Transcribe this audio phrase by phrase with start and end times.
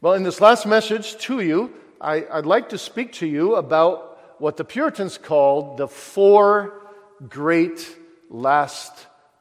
[0.00, 4.40] Well, in this last message to you, I, would like to speak to you about
[4.40, 6.86] what the Puritans called the four
[7.28, 7.96] great
[8.30, 8.92] last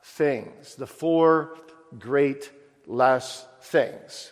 [0.01, 0.73] things.
[0.73, 1.55] The four
[1.99, 2.51] great
[2.87, 4.31] last things.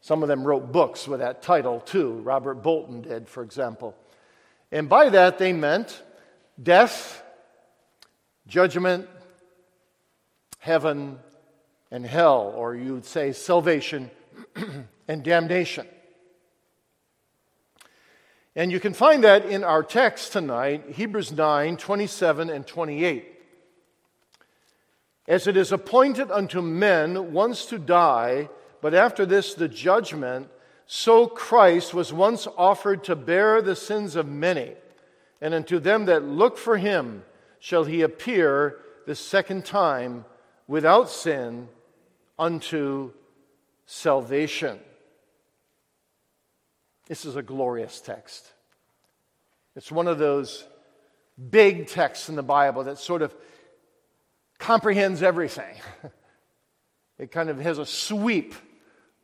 [0.00, 2.14] Some of them wrote books with that title too.
[2.14, 3.96] Robert Bolton did, for example.
[4.72, 6.02] And by that, they meant
[6.60, 7.22] death,
[8.48, 9.08] judgment,
[10.58, 11.20] heaven,
[11.92, 14.10] and hell, or you'd say salvation
[15.08, 15.86] and damnation.
[18.56, 23.30] And you can find that in our text tonight, Hebrews 9 27 and 28.
[25.26, 28.48] As it is appointed unto men once to die,
[28.80, 30.48] but after this the judgment,
[30.86, 34.74] so Christ was once offered to bear the sins of many,
[35.40, 37.24] and unto them that look for him
[37.58, 40.26] shall he appear the second time
[40.68, 41.68] without sin
[42.38, 43.12] unto
[43.86, 44.78] salvation.
[47.06, 48.50] This is a glorious text.
[49.76, 50.64] It's one of those
[51.50, 53.34] big texts in the Bible that sort of
[54.58, 55.74] comprehends everything.
[57.18, 58.54] it kind of has a sweep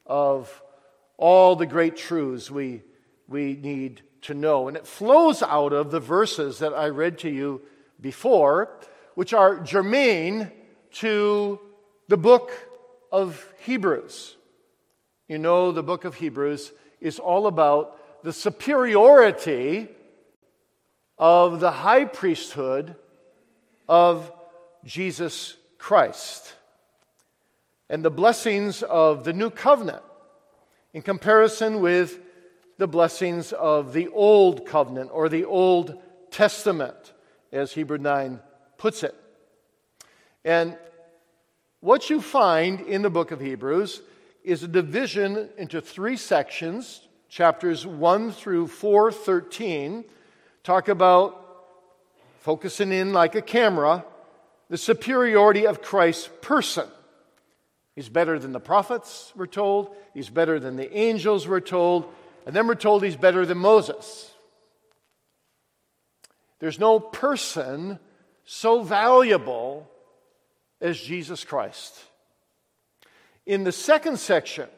[0.05, 0.63] of
[1.17, 2.83] all the great truths we,
[3.29, 4.69] we need to know.
[4.69, 7.63] And it flows out of the verses that I read to you
[8.01, 8.79] before,
[9.15, 10.51] which are germane
[10.95, 11.61] to
[12.09, 12.51] the book
[13.13, 14.37] of Hebrews.
[15.29, 19.89] You know, the book of Hebrews is all about the superiority
[21.19, 22.97] of the high priesthood
[23.89, 24.33] of
[24.85, 26.55] Jesus Christ
[27.89, 30.03] and the blessings of the new covenant
[30.93, 32.19] in comparison with
[32.79, 37.13] the blessings of the old covenant or the old testament,
[37.53, 38.41] as Hebrew 9
[38.79, 39.15] puts it.
[40.45, 40.79] And
[41.81, 44.01] what you find in the book of Hebrews
[44.45, 47.07] is a division into three sections.
[47.29, 50.05] Chapters 1 through 413
[50.63, 51.37] talk about
[52.41, 54.05] focusing in like a camera
[54.71, 56.87] the superiority of Christ's person.
[57.97, 59.95] He's better than the prophets, we're told.
[60.15, 62.11] He's better than the angels, we're told.
[62.47, 64.33] And then we're told he's better than Moses.
[66.61, 67.99] There's no person
[68.45, 69.91] so valuable
[70.81, 71.99] as Jesus Christ.
[73.51, 74.69] In the second section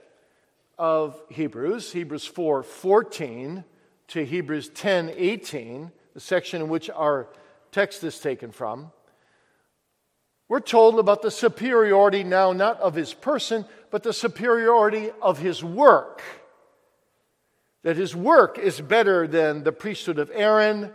[0.79, 3.65] of Hebrews, Hebrews 4 14
[4.09, 7.29] to Hebrews 10 18, the section in which our
[7.71, 8.91] text is taken from,
[10.49, 15.63] we're told about the superiority now not of his person, but the superiority of his
[15.63, 16.23] work.
[17.83, 20.93] That his work is better than the priesthood of Aaron,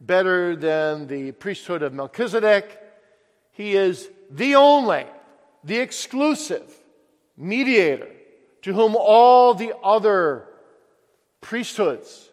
[0.00, 2.80] better than the priesthood of Melchizedek.
[3.52, 5.06] He is the only,
[5.62, 6.81] the exclusive
[7.36, 8.08] mediator
[8.62, 10.46] to whom all the other
[11.40, 12.30] priesthoods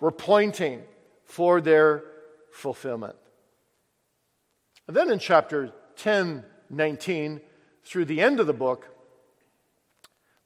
[0.00, 0.82] were pointing
[1.24, 2.04] for their
[2.50, 3.16] fulfillment.
[4.86, 7.40] And then in chapter 10 19
[7.84, 8.88] through the end of the book,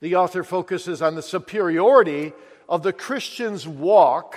[0.00, 2.34] the author focuses on the superiority
[2.68, 4.36] of the Christian's walk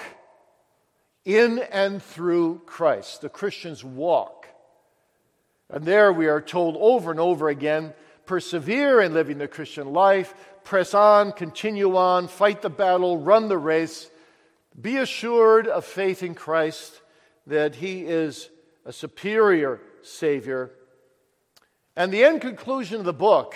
[1.25, 4.47] in and through Christ, the Christian's walk.
[5.69, 7.93] And there we are told over and over again
[8.25, 13.57] persevere in living the Christian life, press on, continue on, fight the battle, run the
[13.57, 14.09] race,
[14.79, 17.01] be assured of faith in Christ
[17.47, 18.49] that He is
[18.85, 20.71] a superior Savior.
[21.95, 23.55] And the end conclusion of the book,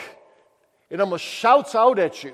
[0.89, 2.33] it almost shouts out at you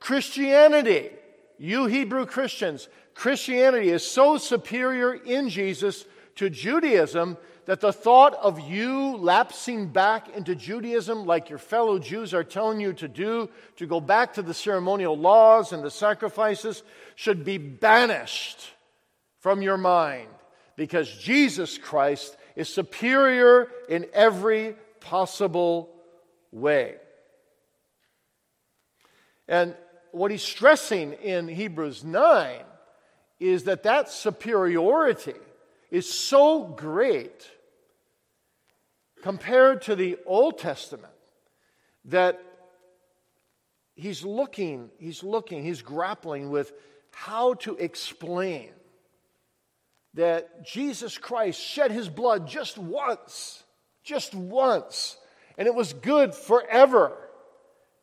[0.00, 1.10] Christianity,
[1.58, 6.04] you Hebrew Christians, Christianity is so superior in Jesus
[6.36, 12.34] to Judaism that the thought of you lapsing back into Judaism, like your fellow Jews
[12.34, 16.82] are telling you to do, to go back to the ceremonial laws and the sacrifices,
[17.14, 18.70] should be banished
[19.40, 20.28] from your mind
[20.76, 25.90] because Jesus Christ is superior in every possible
[26.52, 26.96] way.
[29.48, 29.74] And
[30.12, 32.60] what he's stressing in Hebrews 9
[33.40, 35.34] is that that superiority
[35.94, 37.48] is so great
[39.22, 41.12] compared to the Old Testament
[42.06, 42.42] that
[43.94, 46.72] he's looking, he's looking, he's grappling with
[47.12, 48.70] how to explain
[50.14, 53.64] that Jesus Christ shed his blood just once
[54.04, 55.16] just once,
[55.56, 57.16] and it was good forever.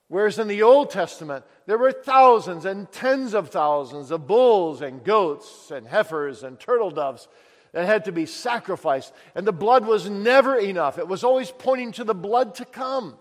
[0.07, 5.03] Whereas in the Old Testament, there were thousands and tens of thousands of bulls and
[5.03, 7.29] goats and heifers and turtle doves
[7.73, 10.97] that had to be sacrificed, and the blood was never enough.
[10.97, 13.17] It was always pointing to the blood to come.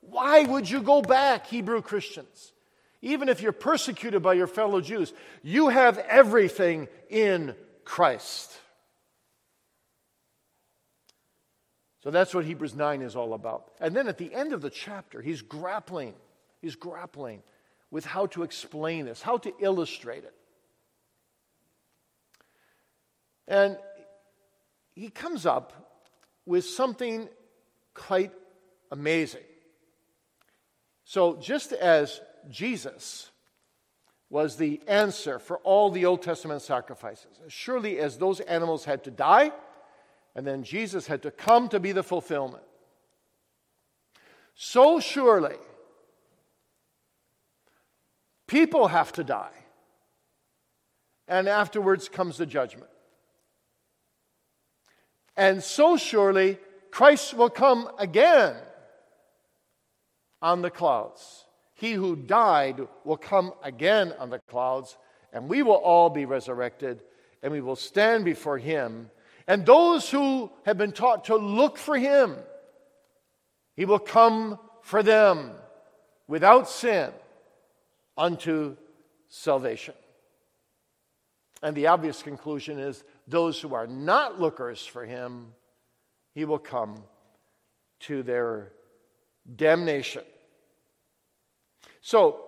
[0.00, 2.52] Why would you go back, Hebrew Christians?
[3.02, 5.12] Even if you're persecuted by your fellow Jews,
[5.42, 7.54] you have everything in
[7.84, 8.58] Christ.
[12.02, 13.72] So that's what Hebrews 9 is all about.
[13.80, 16.14] And then at the end of the chapter, he's grappling.
[16.60, 17.42] He's grappling
[17.90, 20.34] with how to explain this, how to illustrate it.
[23.48, 23.78] And
[24.94, 25.72] he comes up
[26.46, 27.28] with something
[27.94, 28.32] quite
[28.90, 29.42] amazing.
[31.04, 32.20] So, just as
[32.50, 33.30] Jesus
[34.28, 39.10] was the answer for all the Old Testament sacrifices, surely as those animals had to
[39.10, 39.52] die,
[40.34, 42.64] and then Jesus had to come to be the fulfillment,
[44.54, 45.56] so surely
[48.46, 49.54] people have to die,
[51.28, 52.90] and afterwards comes the judgment.
[55.36, 56.58] And so surely
[56.90, 58.56] Christ will come again
[60.40, 61.44] on the clouds.
[61.74, 64.96] He who died will come again on the clouds,
[65.32, 67.02] and we will all be resurrected,
[67.42, 69.10] and we will stand before him.
[69.46, 72.36] And those who have been taught to look for him,
[73.74, 75.50] he will come for them
[76.26, 77.10] without sin
[78.16, 78.76] unto
[79.28, 79.94] salvation.
[81.62, 85.52] And the obvious conclusion is those who are not lookers for him,
[86.32, 87.02] he will come
[88.00, 88.72] to their
[89.54, 90.22] damnation.
[92.00, 92.42] So,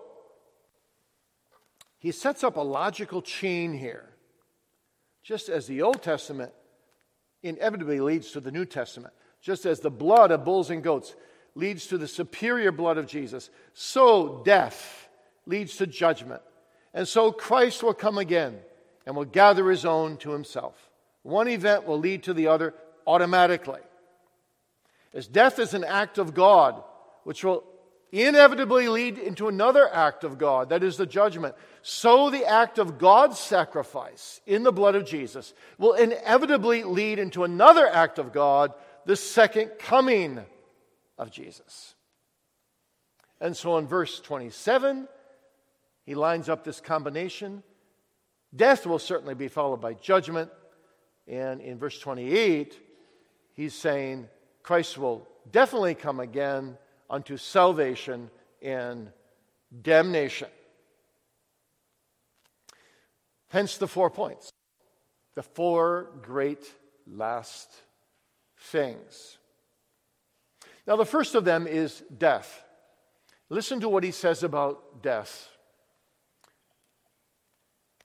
[1.99, 4.09] he sets up a logical chain here.
[5.23, 6.53] Just as the Old Testament
[7.43, 11.15] inevitably leads to the New Testament, just as the blood of bulls and goats
[11.55, 15.09] leads to the superior blood of Jesus, so death
[15.45, 16.43] leads to judgment.
[16.95, 18.59] And so Christ will come again
[19.09, 20.91] and will gather his own to himself.
[21.23, 22.75] One event will lead to the other
[23.07, 23.81] automatically.
[25.15, 26.83] As death is an act of God,
[27.25, 27.65] which will
[28.13, 32.99] inevitably lead into another act of God, that is the judgment, so the act of
[32.99, 38.75] God's sacrifice in the blood of Jesus will inevitably lead into another act of God,
[39.07, 40.39] the second coming
[41.17, 41.95] of Jesus.
[43.41, 45.09] And so in verse 27,
[46.05, 47.63] he lines up this combination
[48.55, 50.51] Death will certainly be followed by judgment.
[51.27, 52.79] And in verse 28,
[53.55, 54.29] he's saying
[54.63, 56.79] Christ will definitely come again
[57.11, 58.31] unto salvation
[58.63, 59.11] and
[59.83, 60.49] damnation.
[63.51, 64.51] Hence the four points,
[65.35, 66.65] the four great
[67.07, 67.71] last
[68.59, 69.39] things.
[70.87, 72.65] Now, the first of them is death.
[73.51, 75.49] Listen to what he says about death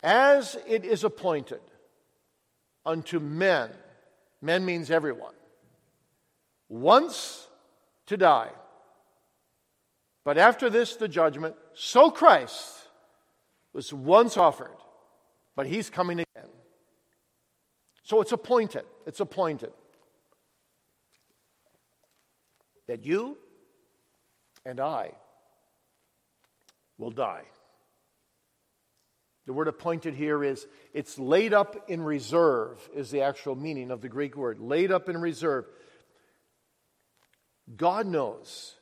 [0.03, 1.61] as it is appointed
[2.85, 3.69] unto men,
[4.41, 5.33] men means everyone,
[6.67, 7.47] once
[8.05, 8.51] to die.
[10.25, 12.87] But after this, the judgment, so Christ
[13.71, 14.75] was once offered,
[15.55, 16.49] but he's coming again.
[18.03, 18.83] So it's appointed.
[19.07, 19.71] It's appointed
[22.87, 23.37] that you
[24.65, 25.11] and I
[26.97, 27.43] will die.
[29.45, 34.01] The word appointed here is it's laid up in reserve, is the actual meaning of
[34.01, 34.59] the Greek word.
[34.59, 35.65] Laid up in reserve.
[37.75, 38.75] God knows.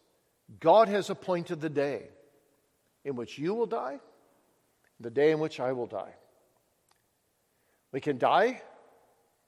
[0.59, 2.03] God has appointed the day
[3.03, 3.99] in which you will die,
[4.99, 6.13] the day in which I will die.
[7.91, 8.61] We can die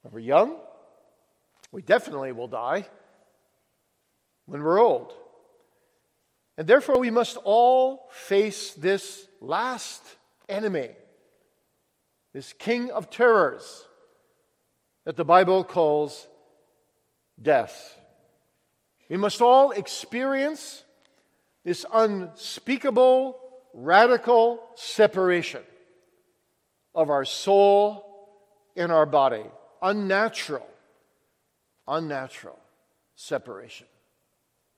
[0.02, 0.58] when we're young.
[1.72, 2.88] We definitely will die
[4.46, 5.14] when we're old.
[6.58, 10.04] And therefore, we must all face this last
[10.48, 10.90] enemy
[12.34, 13.86] this king of terrors
[15.06, 16.28] that the Bible calls
[17.42, 17.98] death.
[19.10, 20.84] We must all experience
[21.64, 23.40] this unspeakable,
[23.74, 25.62] radical separation
[26.96, 28.06] of our soul
[28.76, 29.44] and our body.
[29.82, 30.68] Unnatural,
[31.88, 32.60] unnatural
[33.16, 33.88] separation.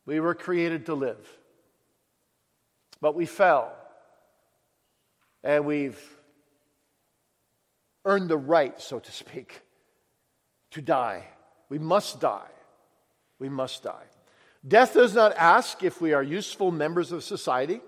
[0.06, 1.26] We were created to live,
[3.00, 3.72] but we fell.
[5.44, 6.00] And we've
[8.06, 9.62] earned the right, so to speak,
[10.72, 11.28] to die.
[11.70, 12.50] We must die.
[13.40, 14.06] We must die.
[14.68, 17.82] Death does not ask if we are useful members of society,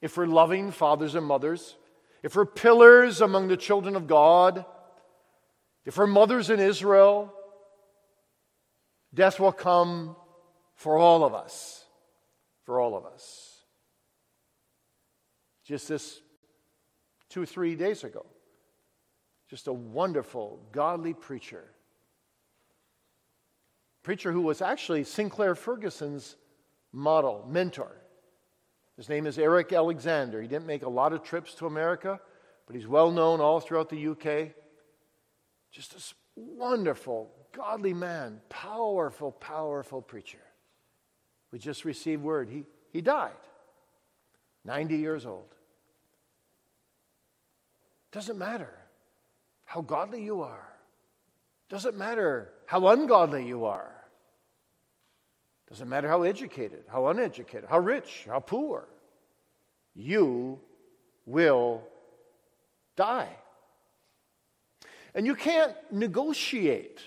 [0.00, 1.76] if we're loving fathers and mothers,
[2.22, 4.64] if we're pillars among the children of God,
[5.84, 7.32] if we're mothers in Israel.
[9.14, 10.16] Death will come
[10.74, 11.84] for all of us.
[12.64, 13.58] For all of us.
[15.64, 16.20] Just this
[17.28, 18.26] two three days ago,
[19.52, 21.62] just a wonderful, godly preacher.
[24.02, 26.36] Preacher who was actually Sinclair Ferguson's
[26.90, 27.92] model, mentor.
[28.96, 30.40] His name is Eric Alexander.
[30.40, 32.18] He didn't make a lot of trips to America,
[32.66, 34.54] but he's well known all throughout the UK.
[35.70, 40.40] Just a wonderful, godly man, powerful, powerful preacher.
[41.50, 43.32] We just received word he, he died,
[44.64, 45.54] 90 years old.
[48.12, 48.78] Doesn't matter
[49.72, 50.68] how godly you are,
[51.70, 53.90] doesn't matter how ungodly you are.
[55.70, 58.86] Doesn't matter how educated, how uneducated, how rich, how poor.
[59.94, 60.60] You
[61.24, 61.84] will
[62.96, 63.34] die.
[65.14, 67.00] And you can't negotiate.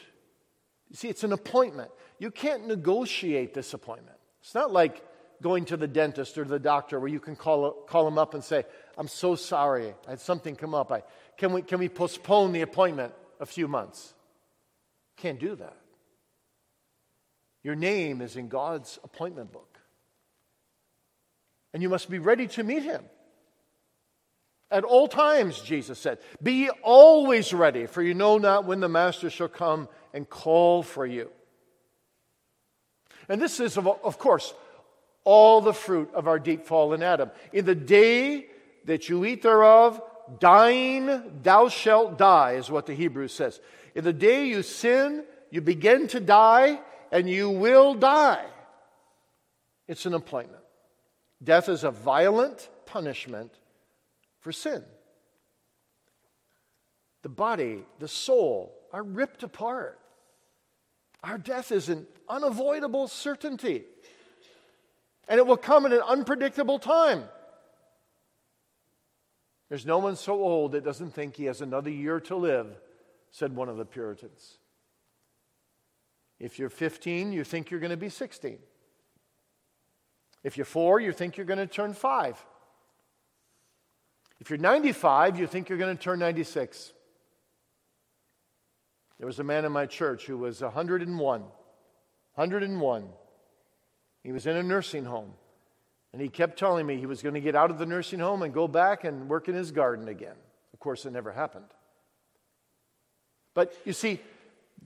[0.90, 1.92] You see, it's an appointment.
[2.18, 4.18] You can't negotiate this appointment.
[4.42, 5.04] It's not like
[5.46, 8.44] going to the dentist or the doctor where you can call, call them up and
[8.44, 8.64] say,
[8.98, 9.94] I'm so sorry.
[10.08, 10.92] I had something come up.
[10.92, 11.04] I,
[11.38, 14.16] can, we, can we postpone the appointment a few months?
[15.18, 15.78] Can't do that.
[17.62, 19.78] Your name is in God's appointment book.
[21.76, 23.04] And you must be ready to meet him.
[24.72, 29.30] At all times, Jesus said, Be always ready, for you know not when the Master
[29.30, 31.30] shall come and call for you.
[33.30, 34.56] And this is, of course,
[35.26, 37.32] all the fruit of our deep fall in Adam.
[37.52, 38.46] In the day
[38.86, 40.02] that you eat thereof,
[40.40, 43.60] dying thou shalt die, is what the Hebrew says.
[43.96, 46.80] In the day you sin, you begin to die,
[47.12, 48.46] and you will die.
[49.88, 50.64] It's an appointment.
[51.44, 53.52] Death is a violent punishment
[54.40, 54.84] for sin.
[57.24, 60.00] The body, the soul are ripped apart.
[61.24, 63.86] Our death is an unavoidable certainty.
[65.28, 67.24] And it will come at an unpredictable time.
[69.70, 72.68] There's no one so old that doesn't think he has another year to live,
[73.32, 74.58] said one of the Puritans.
[76.40, 78.60] If you're 15, you think you're going to be 16.
[80.44, 82.44] If you're four, you think you're going to turn five.
[84.40, 86.94] If you're 95, you think you're going to turn 96.
[89.18, 91.42] There was a man in my church who was 101.
[91.42, 93.10] 101.
[94.26, 95.34] He was in a nursing home.
[96.12, 98.42] And he kept telling me he was going to get out of the nursing home
[98.42, 100.36] and go back and work in his garden again.
[100.74, 101.68] Of course, it never happened.
[103.54, 104.20] But you see,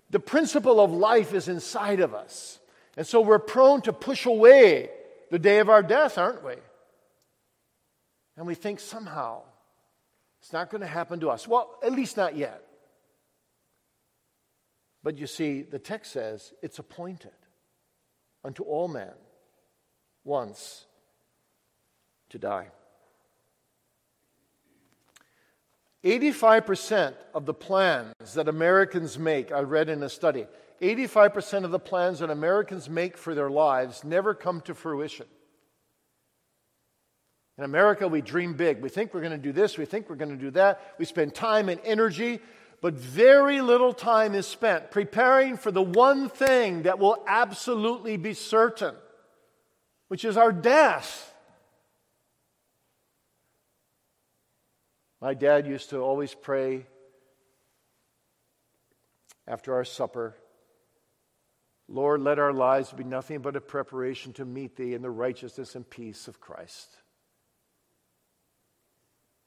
[0.10, 2.60] the principle of life is inside of us.
[2.98, 4.90] And so we're prone to push away
[5.32, 6.56] the day of our death, aren't we?
[8.36, 9.44] And we think somehow
[10.42, 11.48] it's not going to happen to us.
[11.48, 12.62] Well, at least not yet.
[15.02, 17.32] But you see, the text says it's appointed
[18.44, 19.14] unto all men
[20.24, 20.86] once
[22.30, 22.68] to die.
[26.04, 30.48] 85% of the plans that Americans make, I read in a study,
[30.82, 35.26] 85% of the plans that Americans make for their lives never come to fruition.
[37.58, 38.82] In America, we dream big.
[38.82, 40.96] We think we're going to do this, we think we're going to do that.
[40.98, 42.40] We spend time and energy,
[42.80, 48.34] but very little time is spent preparing for the one thing that will absolutely be
[48.34, 48.96] certain
[50.10, 51.34] which is our death.
[55.22, 56.86] My dad used to always pray
[59.48, 60.36] after our supper
[61.92, 65.76] Lord, let our lives be nothing but a preparation to meet thee in the righteousness
[65.76, 66.88] and peace of Christ.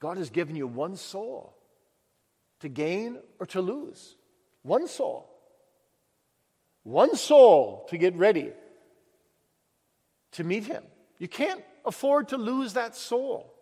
[0.01, 1.57] God has given you one soul
[2.59, 4.17] to gain or to lose.
[4.63, 5.31] One soul.
[6.83, 8.51] One soul to get ready
[10.33, 10.83] to meet him.
[11.19, 13.55] You can't afford to lose that soul.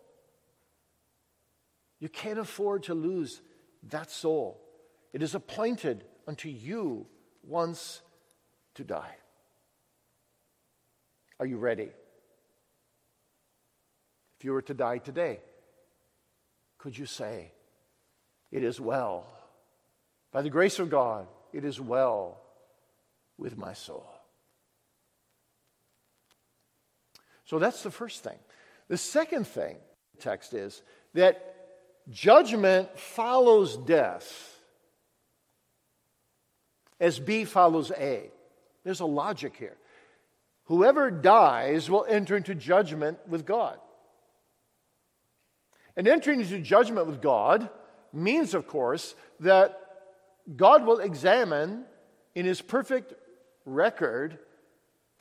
[1.99, 3.41] You can't afford to lose
[3.89, 4.59] that soul.
[5.13, 7.05] It is appointed unto you
[7.43, 8.01] once
[8.75, 9.15] to die.
[11.39, 11.89] Are you ready?
[14.39, 15.39] If you were to die today,
[16.77, 17.51] could you say,
[18.51, 19.27] It is well?
[20.31, 22.41] By the grace of God, it is well
[23.37, 24.10] with my soul.
[27.51, 28.37] So that's the first thing.
[28.87, 29.75] The second thing,
[30.15, 30.81] the text is
[31.15, 31.53] that
[32.09, 34.57] judgment follows death
[36.97, 38.31] as B follows A.
[38.85, 39.75] There's a logic here.
[40.67, 43.77] Whoever dies will enter into judgment with God.
[45.97, 47.69] And entering into judgment with God
[48.13, 49.77] means, of course, that
[50.55, 51.83] God will examine
[52.33, 53.13] in his perfect
[53.65, 54.39] record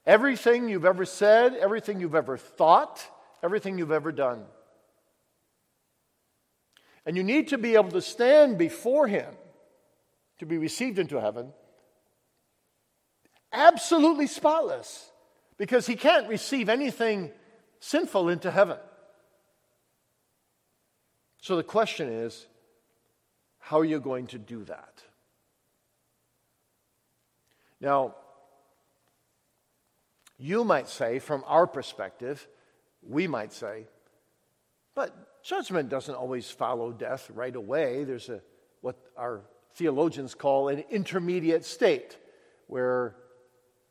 [0.06, 3.06] Everything you've ever said, everything you've ever thought,
[3.42, 4.44] everything you've ever done.
[7.04, 9.34] And you need to be able to stand before Him
[10.38, 11.52] to be received into heaven
[13.52, 15.10] absolutely spotless
[15.56, 17.30] because He can't receive anything
[17.80, 18.78] sinful into heaven.
[21.40, 22.46] So the question is
[23.58, 25.02] how are you going to do that?
[27.80, 28.14] Now,
[30.40, 32.48] you might say, from our perspective,
[33.06, 33.86] we might say,
[34.94, 38.04] but judgment doesn't always follow death right away.
[38.04, 38.40] There's a
[38.80, 39.42] what our
[39.74, 42.16] theologians call an intermediate state
[42.66, 43.14] where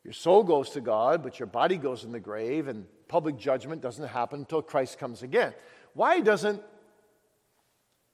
[0.04, 3.82] your soul goes to God, but your body goes in the grave, and public judgment
[3.82, 5.54] doesn't happen until Christ comes again.
[5.94, 6.62] Why doesn't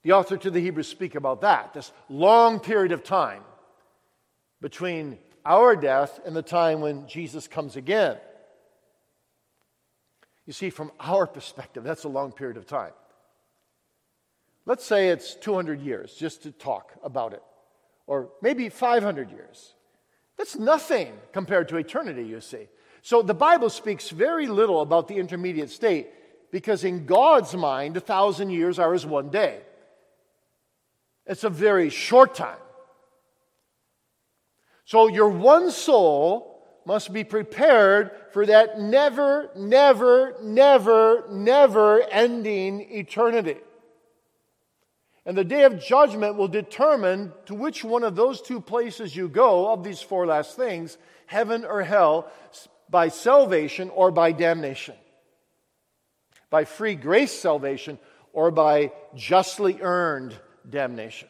[0.02, 1.74] the author to the Hebrews speak about that?
[1.74, 3.42] This long period of time
[4.60, 8.18] between our death and the time when Jesus comes again.
[10.46, 12.92] You see, from our perspective, that's a long period of time.
[14.64, 17.42] Let's say it's 200 years just to talk about it,
[18.06, 19.74] or maybe 500 years.
[20.36, 22.68] That's nothing compared to eternity, you see.
[23.02, 26.08] So the Bible speaks very little about the intermediate state
[26.50, 29.60] because, in God's mind, a thousand years are as one day.
[31.26, 32.58] It's a very short time.
[34.86, 43.56] So your one soul must be prepared for that never, never, never, never ending eternity.
[45.26, 49.28] And the day of judgment will determine to which one of those two places you
[49.28, 52.30] go, of these four last things, heaven or hell,
[52.88, 54.94] by salvation or by damnation.
[56.48, 57.98] By free grace salvation
[58.32, 60.38] or by justly earned
[60.70, 61.28] damnation.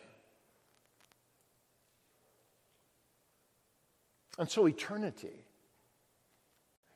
[4.39, 5.45] And so, eternity.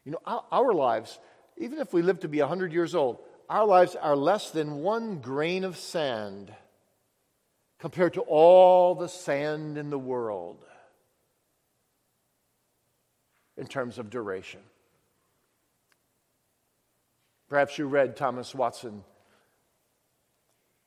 [0.04, 1.18] You know, our, our lives,
[1.56, 3.18] even if we live to be 100 years old,
[3.48, 6.52] our lives are less than one grain of sand
[7.78, 10.64] compared to all the sand in the world
[13.56, 14.60] in terms of duration.
[17.48, 19.02] Perhaps you read Thomas Watson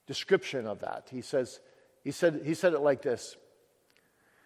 [0.07, 1.07] description of that.
[1.11, 1.59] He says
[2.03, 3.35] he said he said it like this.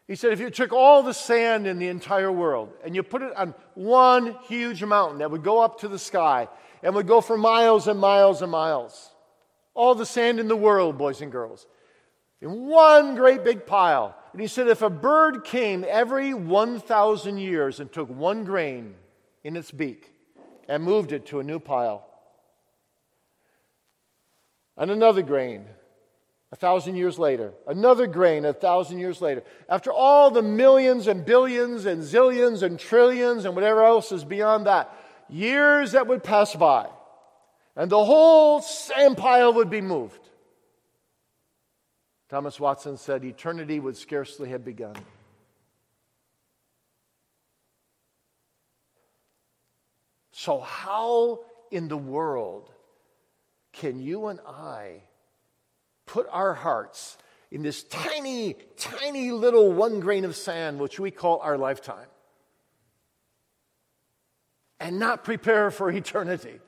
[0.08, 3.22] He said if you took all the sand in the entire world and you put
[3.22, 6.48] it on one huge mountain that would go up to the sky
[6.82, 9.12] and would go for miles and miles and miles.
[9.74, 11.68] All the sand in the world, boys and girls
[12.42, 14.16] in one great big pile.
[14.32, 18.96] And he said, if a bird came every 1,000 years and took one grain
[19.44, 20.14] in its beak
[20.68, 22.06] and moved it to a new pile,
[24.76, 25.66] and another grain
[26.52, 31.26] a thousand years later, another grain a thousand years later, after all the millions and
[31.26, 34.94] billions and zillions and trillions and whatever else is beyond that,
[35.30, 36.88] years that would pass by,
[37.76, 40.30] and the whole sand pile would be moved.
[42.30, 44.96] Thomas Watson said, eternity would scarcely have begun.
[50.32, 51.40] So, how
[51.72, 52.72] in the world
[53.74, 55.02] can you and I
[56.08, 57.18] put our hearts
[57.52, 62.08] in this tiny, tiny little one grain of sand, which we call our lifetime,
[64.80, 66.60] and not prepare for eternity?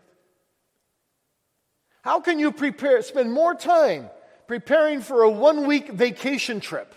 [2.02, 4.10] How can you prepare, spend more time
[4.48, 6.96] preparing for a one week vacation trip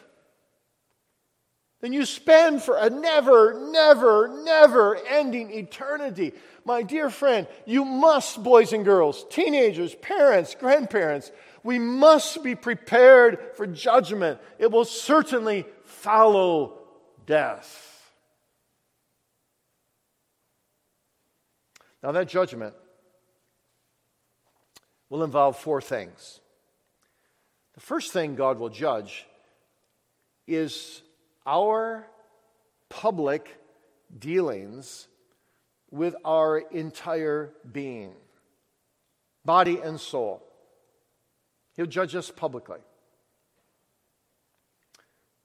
[1.83, 6.33] than you spend for a never, never, never ending eternity.
[6.65, 11.33] My dear friend, you must, boys and girls, teenagers, parents, grandparents,
[11.65, 14.41] we must be prepared for judgment.
[14.59, 16.79] It will certainly follow
[17.27, 17.89] death.
[22.03, 22.75] Now, that judgment
[25.09, 26.41] will involve four things.
[27.75, 29.27] The first thing God will judge
[30.47, 31.03] is
[31.47, 32.07] our
[32.89, 33.57] public
[34.19, 35.07] dealings
[35.91, 38.15] with our entire being,
[39.45, 40.43] body and soul.
[41.77, 42.81] He'll judge us publicly.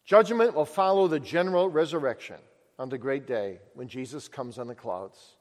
[0.05, 2.37] Judgment will follow the general resurrection
[2.79, 5.35] on the great day when Jesus comes on the clouds.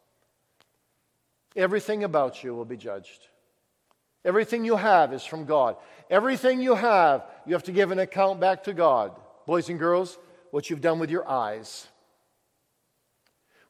[1.54, 3.28] Everything about you will be judged.
[4.24, 5.76] Everything you have is from God.
[6.10, 9.12] Everything you have, you have to give an account back to God.
[9.46, 10.18] Boys and girls,
[10.50, 11.86] what you've done with your eyes,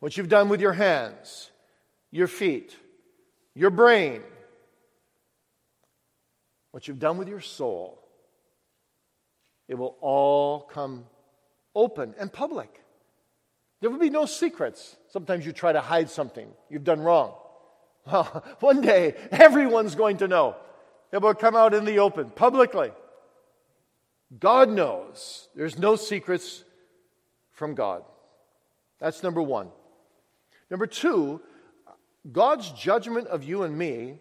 [0.00, 1.50] what you've done with your hands,
[2.10, 2.74] your feet,
[3.54, 4.22] your brain,
[6.76, 7.98] what you've done with your soul,
[9.66, 11.06] it will all come
[11.74, 12.82] open and public.
[13.80, 14.94] There will be no secrets.
[15.08, 17.32] Sometimes you try to hide something you've done wrong.
[18.12, 20.54] Well, one day, everyone's going to know.
[21.12, 22.92] It will come out in the open, publicly.
[24.38, 25.48] God knows.
[25.54, 26.62] There's no secrets
[27.52, 28.04] from God.
[29.00, 29.70] That's number one.
[30.70, 31.40] Number two,
[32.30, 34.18] God's judgment of you and me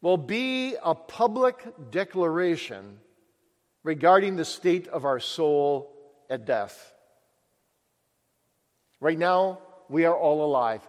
[0.00, 1.56] will be a public
[1.90, 2.98] declaration
[3.82, 5.92] regarding the state of our soul
[6.30, 6.92] at death.
[9.00, 10.86] Right now, we are all alive.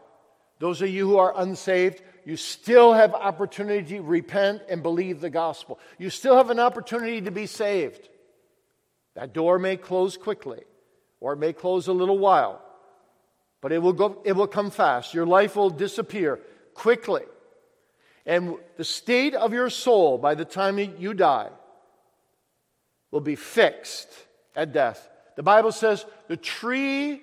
[0.59, 5.29] Those of you who are unsaved, you still have opportunity to repent and believe the
[5.29, 5.79] gospel.
[5.97, 8.09] You still have an opportunity to be saved.
[9.15, 10.61] That door may close quickly,
[11.19, 12.61] or it may close a little while,
[13.61, 15.13] but it will, go, it will come fast.
[15.13, 16.39] Your life will disappear
[16.73, 17.23] quickly.
[18.25, 21.49] And the state of your soul by the time you die
[23.11, 24.09] will be fixed
[24.55, 25.09] at death.
[25.35, 27.21] The Bible says the tree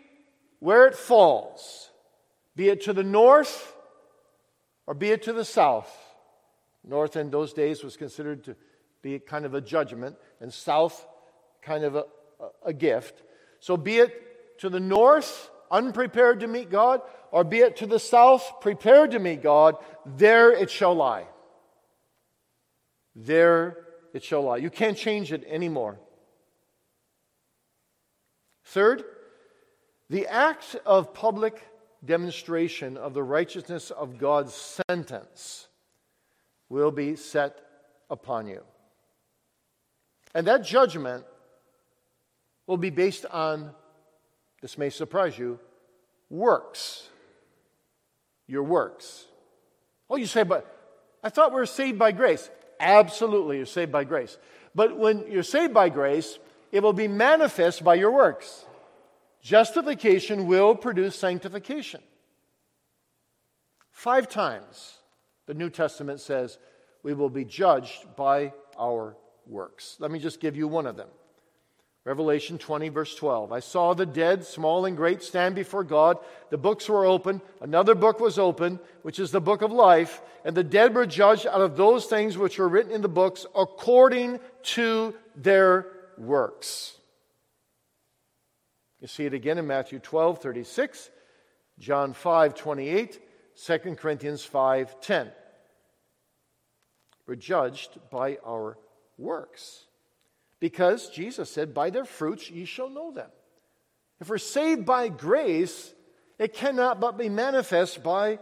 [0.59, 1.91] where it falls,
[2.57, 3.75] be it to the north
[4.87, 5.93] or be it to the south.
[6.85, 8.57] North in those days was considered to
[9.03, 11.07] be kind of a judgment, and south
[11.63, 12.05] kind of a,
[12.65, 13.23] a, gift.
[13.61, 17.99] So be it to the north, unprepared to meet God, or be it to the
[17.99, 21.27] south, prepare to meet God, there it shall lie.
[23.15, 23.79] There
[24.13, 24.59] it shall lie.
[24.59, 25.99] You can't change it anymore.
[28.65, 29.05] Third,
[30.11, 31.63] the act of public
[32.05, 35.69] demonstration of the righteousness of God's sentence
[36.69, 37.59] will be set
[38.11, 38.63] upon you.
[40.35, 41.25] And that judgment
[42.67, 43.71] will be based on,
[44.61, 45.59] this may surprise you,
[46.29, 47.09] works.
[48.47, 49.25] Your works.
[50.09, 50.73] Oh, you say, but
[51.23, 52.49] I thought we were saved by grace.
[52.79, 54.37] Absolutely, you're saved by grace.
[54.75, 56.39] But when you're saved by grace,
[56.71, 58.67] it will be manifest by your works.
[59.41, 62.03] Justification will produce sanctification.
[63.91, 64.99] Five times
[65.47, 66.59] the New Testament says
[67.03, 69.97] we will be judged by our works.
[69.99, 71.09] Let me just give you one of them.
[72.07, 73.51] Revelation 20, verse 12.
[73.51, 76.19] I saw the dead, small and great, stand before God.
[76.51, 77.43] The books were open.
[77.61, 80.23] Another book was open, which is the book of life.
[80.45, 83.45] And the dead were judged out of those things which were written in the books
[83.57, 84.39] according
[84.77, 86.97] to their works.
[89.01, 91.11] You see it again in Matthew 12, 36,
[91.81, 93.21] John 5, 28,
[93.65, 95.33] 2 Corinthians 5, 10.
[97.27, 98.79] We're judged by our
[99.19, 99.86] works.
[100.61, 103.31] Because Jesus said, By their fruits ye shall know them.
[104.21, 105.93] If we're saved by grace,
[106.39, 108.39] it cannot but be manifest by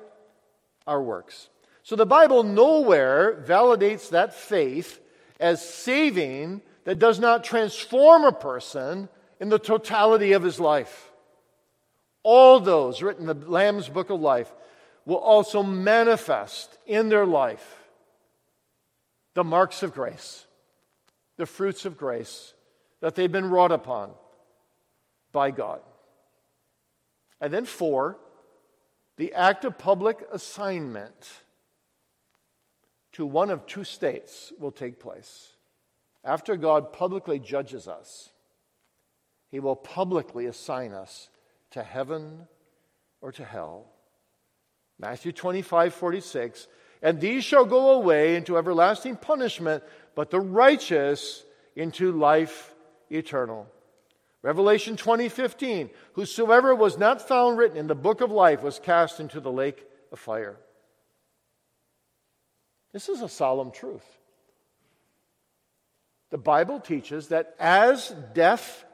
[0.87, 1.48] our works.
[1.83, 5.00] So the Bible nowhere validates that faith
[5.40, 9.09] as saving that does not transform a person
[9.40, 11.11] in the totality of his life.
[12.22, 14.53] All those written in the Lamb's Book of Life
[15.05, 17.85] will also manifest in their life
[19.35, 20.46] the marks of grace,
[21.37, 22.55] the fruits of grace
[23.01, 24.11] that they've been wrought upon
[25.33, 25.81] by God.
[27.40, 28.18] And then, four,
[29.16, 31.42] the act of public assignment
[33.12, 35.51] to one of two states will take place.
[36.25, 38.31] After God publicly judges us,
[39.51, 41.29] he will publicly assign us
[41.73, 42.49] to heaven
[43.20, 43.87] or to hell.
[44.99, 46.66] Matthew 25, 46.
[47.03, 51.44] And these shall go away into everlasting punishment, but the righteous
[51.77, 52.74] into life
[53.11, 53.66] eternal.
[54.42, 55.90] Revelation 20, 15.
[56.14, 59.87] Whosoever was not found written in the book of life was cast into the lake
[60.12, 60.57] of fire.
[62.92, 64.05] This is a solemn truth.
[66.31, 68.85] The Bible teaches that as death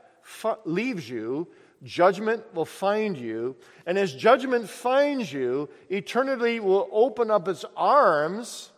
[0.65, 1.49] leaves you,
[1.83, 3.57] judgment will find you.
[3.87, 8.70] And as judgment finds you, eternity will open up its arms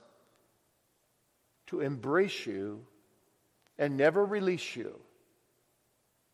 [1.73, 2.87] to embrace you
[3.77, 4.99] and never release you.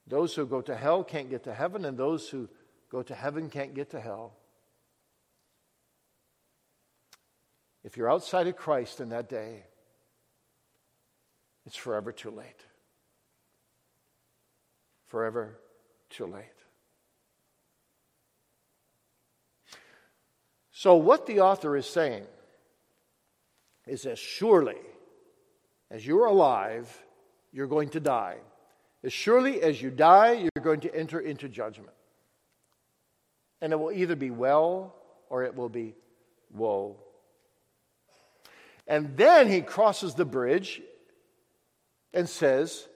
[0.07, 2.48] Those who go to hell can't get to heaven, and those who
[2.90, 4.35] go to heaven can't get to hell.
[7.83, 9.64] If you're outside of Christ in that day,
[11.66, 12.64] it's forever too late
[15.09, 15.59] forever
[16.11, 16.44] too late.
[20.70, 22.24] So, what the author is saying
[23.87, 24.77] is as surely
[25.90, 27.05] as you're alive,
[27.53, 28.37] you're going to die.
[29.03, 31.94] As surely as you die, you're going to enter into judgment.
[33.61, 34.94] And it will either be well
[35.31, 35.94] or it will be
[36.53, 36.96] woe.
[38.87, 40.81] And then he crosses the bridge
[42.12, 42.88] and says,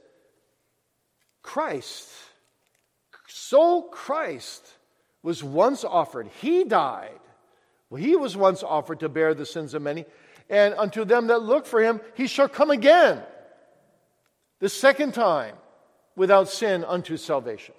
[1.43, 2.09] Christ,
[3.27, 4.67] so Christ
[5.23, 6.29] was once offered.
[6.41, 7.19] He died.
[7.91, 10.07] Well, he was once offered to bear the sins of many.
[10.53, 13.23] And unto them that look for him, he shall come again,
[14.61, 15.57] the second time,
[16.15, 17.75] without sin unto salvation.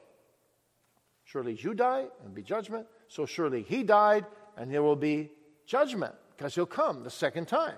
[1.24, 2.88] Surely you die and be judgment.
[3.10, 4.26] So surely he died
[4.58, 5.30] and there will be
[5.68, 7.78] judgment because he'll come the second time.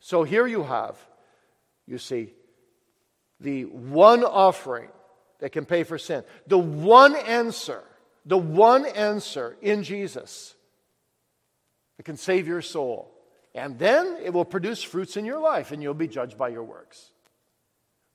[0.00, 0.96] So here you have,
[1.86, 2.32] you see,
[3.40, 4.88] the one offering
[5.40, 7.82] that can pay for sin, the one answer,
[8.24, 10.54] the one answer in Jesus
[12.02, 13.08] that can save your soul.
[13.54, 16.64] And then it will produce fruits in your life and you'll be judged by your
[16.64, 17.10] works.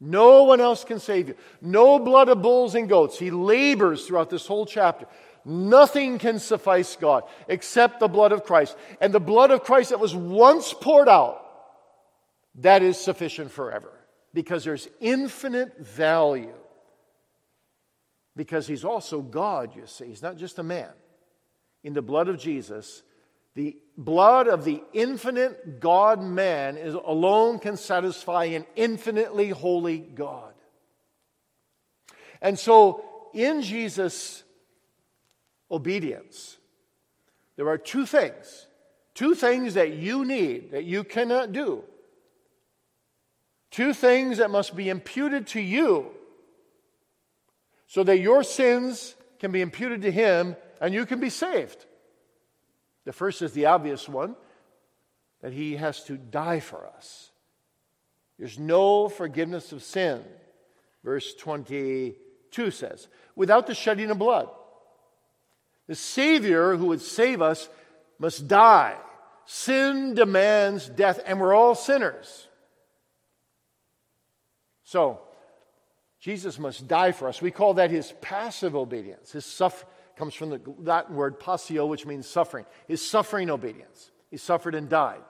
[0.01, 1.35] No one else can save you.
[1.61, 3.17] No blood of bulls and goats.
[3.17, 5.07] He labors throughout this whole chapter.
[5.45, 8.75] Nothing can suffice God except the blood of Christ.
[8.99, 11.41] And the blood of Christ that was once poured out,
[12.55, 13.93] that is sufficient forever
[14.33, 16.53] because there's infinite value.
[18.35, 20.07] Because he's also God, you see.
[20.07, 20.89] He's not just a man.
[21.83, 23.01] In the blood of Jesus,
[23.57, 30.53] the blood of the infinite God man is, alone can satisfy an infinitely holy God.
[32.39, 34.43] And so, in Jesus'
[35.71, 36.57] obedience,
[37.55, 38.67] there are two things.
[39.15, 41.83] Two things that you need that you cannot do.
[43.71, 46.11] Two things that must be imputed to you
[47.87, 51.87] so that your sins can be imputed to him and you can be saved.
[53.07, 54.35] The first is the obvious one
[55.41, 57.31] that he has to die for us.
[58.37, 60.21] There's no forgiveness of sin,
[61.05, 64.49] verse 22 says, without the shedding of blood.
[65.87, 67.69] The Savior who would save us
[68.19, 68.97] must die.
[69.45, 72.49] Sin demands death, and we're all sinners.
[74.83, 75.21] So,
[76.19, 77.41] Jesus must die for us.
[77.41, 82.05] We call that his passive obedience, his suffering comes from the Latin word passio, which
[82.05, 82.65] means suffering.
[82.87, 84.11] His suffering obedience.
[84.29, 85.21] He suffered and died.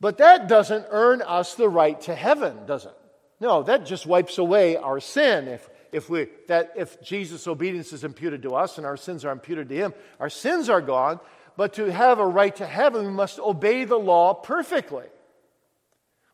[0.00, 2.94] But that doesn't earn us the right to heaven, does it?
[3.38, 5.48] No, that just wipes away our sin.
[5.48, 9.32] If, if, we, that, if Jesus' obedience is imputed to us and our sins are
[9.32, 11.20] imputed to him, our sins are gone.
[11.56, 15.04] But to have a right to heaven, we must obey the law perfectly.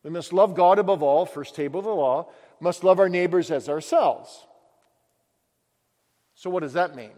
[0.03, 3.51] We must love God above all, first table of the law, must love our neighbors
[3.51, 4.45] as ourselves.
[6.37, 7.13] So, what does that mean?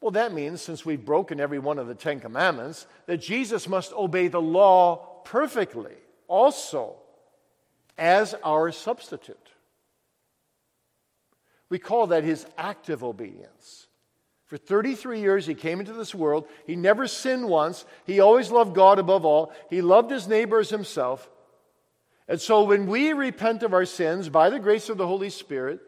[0.00, 3.92] Well, that means, since we've broken every one of the Ten Commandments, that Jesus must
[3.92, 5.94] obey the law perfectly,
[6.28, 6.94] also
[7.98, 9.36] as our substitute.
[11.70, 13.88] We call that his active obedience.
[14.44, 16.46] For 33 years, he came into this world.
[16.68, 17.84] He never sinned once.
[18.04, 19.52] He always loved God above all.
[19.68, 21.28] He loved his neighbor as himself.
[22.28, 25.80] And so, when we repent of our sins by the grace of the Holy Spirit,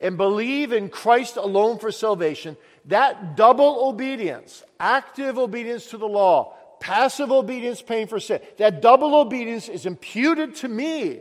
[0.00, 6.54] and believe in Christ alone for salvation, that double obedience, active obedience to the law,
[6.80, 11.20] passive obedience paying for sin, that double obedience is imputed to me.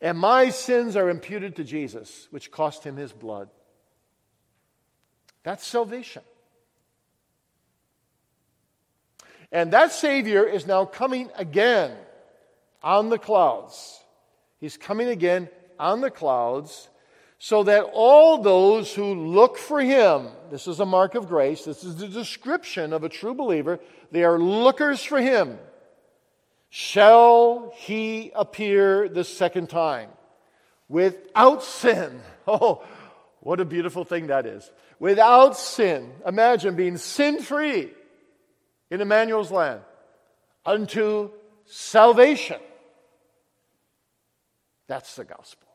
[0.00, 3.48] And my sins are imputed to Jesus, which cost him his blood.
[5.44, 6.22] That's salvation.
[9.52, 11.96] And that Savior is now coming again
[12.82, 14.00] on the clouds.
[14.58, 16.88] He's coming again on the clouds
[17.44, 21.84] so that all those who look for him, this is a mark of grace, this
[21.84, 23.78] is the description of a true believer,
[24.10, 25.58] they are lookers for him.
[26.70, 30.08] Shall he appear the second time
[30.88, 32.22] without sin?
[32.46, 32.82] Oh,
[33.40, 34.70] what a beautiful thing that is.
[34.98, 36.12] Without sin.
[36.26, 37.90] Imagine being sin free
[38.90, 39.82] in Emmanuel's land
[40.64, 41.30] unto
[41.66, 42.60] salvation.
[44.88, 45.73] That's the gospel.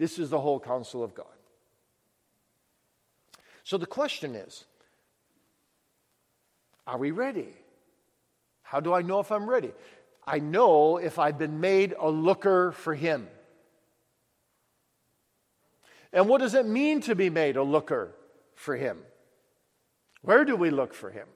[0.00, 1.26] This is the whole counsel of God.
[3.64, 4.64] So the question is
[6.86, 7.48] are we ready?
[8.62, 9.72] How do I know if I'm ready?
[10.26, 13.28] I know if I've been made a looker for Him.
[16.14, 18.14] And what does it mean to be made a looker
[18.54, 18.96] for Him?
[20.22, 21.26] Where do we look for Him?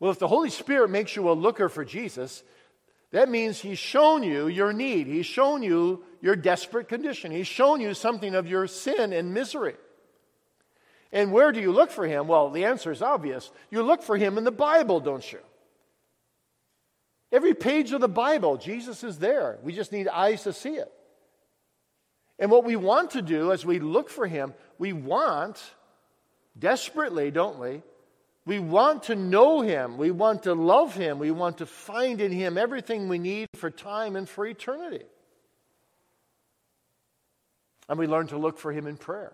[0.00, 2.42] Well, if the Holy Spirit makes you a looker for Jesus,
[3.12, 5.06] that means He's shown you your need.
[5.06, 7.30] He's shown you your desperate condition.
[7.30, 9.76] He's shown you something of your sin and misery.
[11.12, 12.26] And where do you look for Him?
[12.26, 13.48] Well, the answer is obvious.
[13.70, 15.38] You look for Him in the Bible, don't you?
[17.30, 19.58] Every page of the Bible, Jesus is there.
[19.62, 20.92] We just need eyes to see it.
[22.40, 25.62] And what we want to do as we look for Him, we want,
[26.58, 27.82] desperately, don't we,
[28.44, 29.96] we want to know Him.
[29.96, 31.20] We want to love Him.
[31.20, 35.04] We want to find in Him everything we need for time and for eternity.
[37.88, 39.32] And we learn to look for Him in prayer.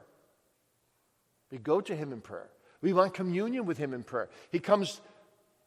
[1.51, 2.51] We go to Him in prayer.
[2.81, 4.29] We want communion with Him in prayer.
[4.51, 5.01] He comes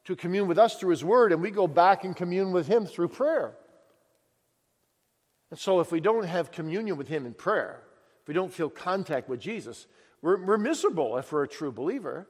[0.05, 2.85] to commune with us through His Word, and we go back and commune with Him
[2.85, 3.55] through prayer.
[5.51, 7.81] And so, if we don't have communion with Him in prayer,
[8.21, 9.87] if we don't feel contact with Jesus,
[10.21, 12.27] we're, we're miserable if we're a true believer.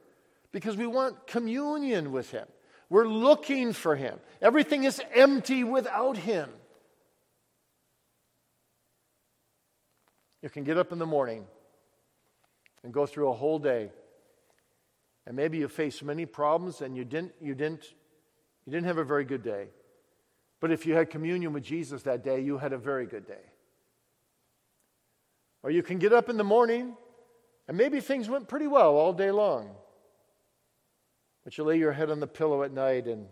[0.52, 2.46] because we want communion with Him.
[2.88, 4.18] We're looking for Him.
[4.40, 6.48] Everything is empty without Him.
[10.46, 11.44] You can get up in the morning
[12.84, 13.90] and go through a whole day,
[15.26, 17.82] and maybe you face many problems and you didn't, you didn't,
[18.64, 19.66] you didn't have a very good day.
[20.60, 23.42] But if you had communion with Jesus that day, you had a very good day.
[25.64, 26.96] Or you can get up in the morning
[27.66, 29.70] and maybe things went pretty well all day long.
[31.42, 33.26] But you lay your head on the pillow at night and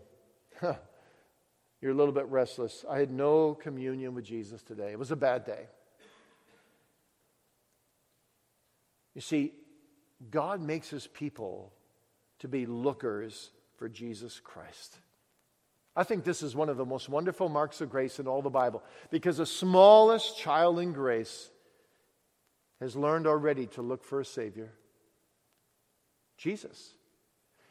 [0.59, 0.75] huh,
[1.79, 2.83] you're a little bit restless.
[2.89, 4.91] I had no communion with Jesus today.
[4.91, 5.67] It was a bad day.
[9.15, 9.53] You see,
[10.29, 11.73] God makes his people
[12.39, 14.97] to be lookers for Jesus Christ.
[15.95, 18.49] I think this is one of the most wonderful marks of grace in all the
[18.49, 21.49] Bible because the smallest child in grace
[22.81, 24.73] has learned already to look for a Savior
[26.37, 26.93] Jesus.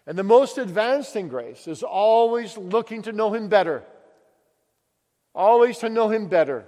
[0.07, 3.85] And the most advanced in grace is always looking to know Him better.
[5.35, 6.67] Always to know Him better.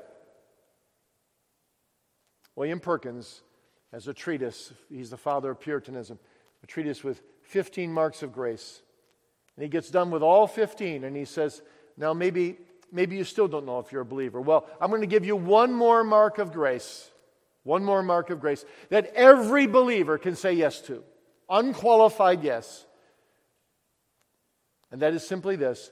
[2.54, 3.42] William Perkins
[3.92, 6.18] has a treatise, he's the father of Puritanism,
[6.62, 8.82] a treatise with 15 marks of grace.
[9.56, 11.62] And he gets done with all 15 and he says,
[11.96, 12.58] Now maybe,
[12.92, 14.40] maybe you still don't know if you're a believer.
[14.40, 17.10] Well, I'm going to give you one more mark of grace.
[17.62, 21.02] One more mark of grace that every believer can say yes to.
[21.48, 22.86] Unqualified yes.
[24.92, 25.90] And that is simply this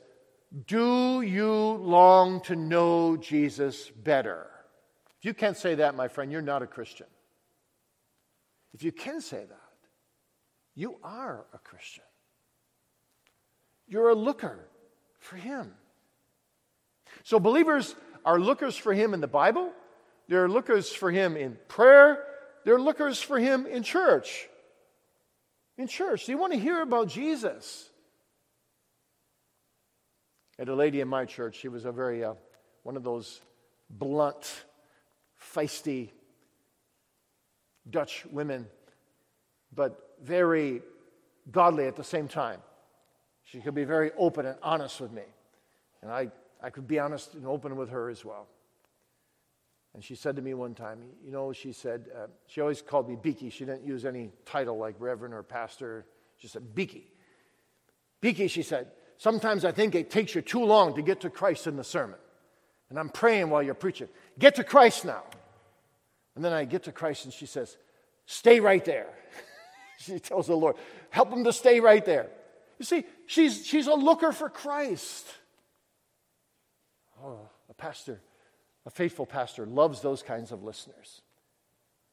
[0.67, 4.47] Do you long to know Jesus better?
[5.19, 7.07] If you can't say that, my friend, you're not a Christian.
[8.75, 9.61] If you can say that,
[10.75, 12.03] you are a Christian.
[13.87, 14.69] You're a looker
[15.21, 15.73] for Him.
[17.23, 19.73] So, believers are lookers for Him in the Bible,
[20.29, 22.25] they're lookers for Him in prayer,
[22.65, 24.49] they're lookers for Him in church.
[25.79, 27.89] In church, they want to hear about Jesus.
[30.59, 32.35] Had a lady in my church, she was a very, uh,
[32.83, 33.41] one of those
[33.91, 34.65] blunt,
[35.55, 36.11] feisty
[37.89, 38.67] Dutch women,
[39.75, 40.83] but very
[41.51, 42.61] godly at the same time.
[43.45, 45.23] She could be very open and honest with me.
[46.03, 46.31] And I,
[46.63, 48.49] I could be honest and open with her as well.
[49.95, 53.09] And she said to me one time, you know, she said, uh, she always called
[53.09, 53.53] me Beeke.
[53.53, 56.05] She didn't use any title like Reverend or Pastor.
[56.37, 57.17] She said, Beeke.
[58.21, 61.67] Beeke, she said, sometimes I think it takes you too long to get to Christ
[61.67, 62.19] in the sermon.
[62.91, 64.09] And I'm praying while you're preaching.
[64.39, 65.23] Get to Christ now.
[66.35, 67.77] And then I get to Christ and she says,
[68.27, 69.09] Stay right there.
[69.99, 70.77] she tells the Lord,
[71.11, 72.29] Help him to stay right there.
[72.79, 75.27] You see, she's, she's a looker for Christ.
[77.23, 78.21] Oh, a pastor,
[78.85, 81.23] a faithful pastor, loves those kinds of listeners.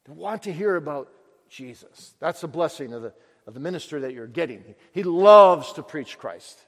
[0.06, 1.10] They want to hear about
[1.50, 2.14] Jesus.
[2.20, 3.14] That's the blessing of the,
[3.48, 4.64] of the minister that you're getting.
[4.94, 6.60] He loves to preach Christ.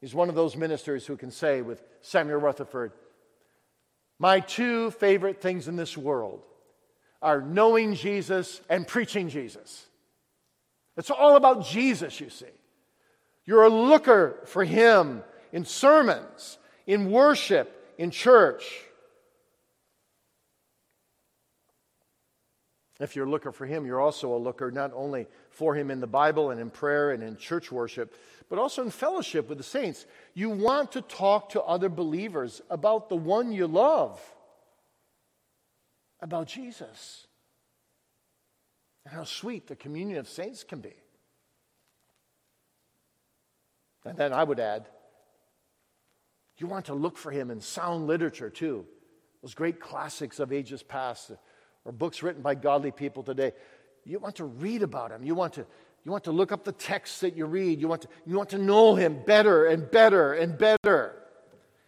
[0.00, 2.92] He's one of those ministers who can say with Samuel Rutherford,
[4.18, 6.42] My two favorite things in this world
[7.20, 9.86] are knowing Jesus and preaching Jesus.
[10.96, 12.46] It's all about Jesus, you see.
[13.44, 18.64] You're a looker for Him in sermons, in worship, in church.
[22.98, 26.00] If you're a looker for Him, you're also a looker not only for Him in
[26.00, 28.14] the Bible and in prayer and in church worship,
[28.48, 30.06] but also in fellowship with the saints.
[30.34, 34.20] You want to talk to other believers about the one you love,
[36.20, 37.26] about Jesus,
[39.04, 40.94] and how sweet the communion of saints can be.
[44.04, 44.86] And then I would add,
[46.58, 48.86] you want to look for him in sound literature too.
[49.42, 51.32] Those great classics of ages past
[51.84, 53.52] or books written by godly people today.
[54.04, 55.24] You want to read about him.
[55.24, 55.66] You want to,
[56.06, 57.80] you want to look up the texts that you read.
[57.80, 61.16] You want, to, you want to know him better and better and better.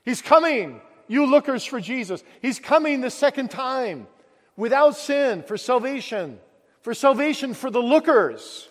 [0.04, 2.24] He's coming, you lookers for Jesus.
[2.42, 4.09] He's coming the second time
[4.57, 6.40] without sin for salvation,
[6.83, 8.69] for salvation for the lookers.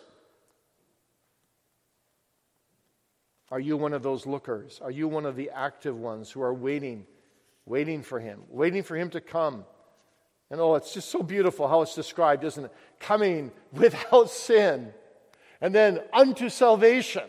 [3.49, 4.81] Are you one of those lookers?
[4.83, 7.07] Are you one of the active ones who are waiting,
[7.65, 9.63] waiting for him, waiting for him to come?
[10.51, 12.73] And oh, it's just so beautiful how it's described, isn't it?
[12.99, 14.91] Coming without sin
[15.61, 17.23] and then unto salvation.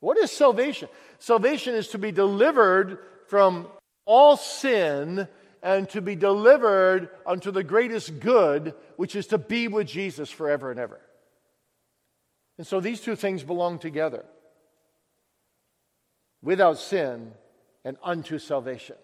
[0.00, 0.88] What is salvation?
[1.18, 3.68] Salvation is to be delivered from
[4.06, 5.28] all sin
[5.62, 10.70] and to be delivered unto the greatest good, which is to be with Jesus forever
[10.70, 11.00] and ever.
[12.56, 14.24] And so these two things belong together
[16.42, 17.32] without sin
[17.84, 18.96] and unto salvation.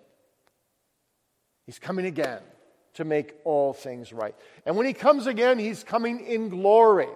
[1.66, 2.40] He's coming again
[2.94, 4.34] to make all things right.
[4.64, 7.08] And when he comes again, he's coming in glory.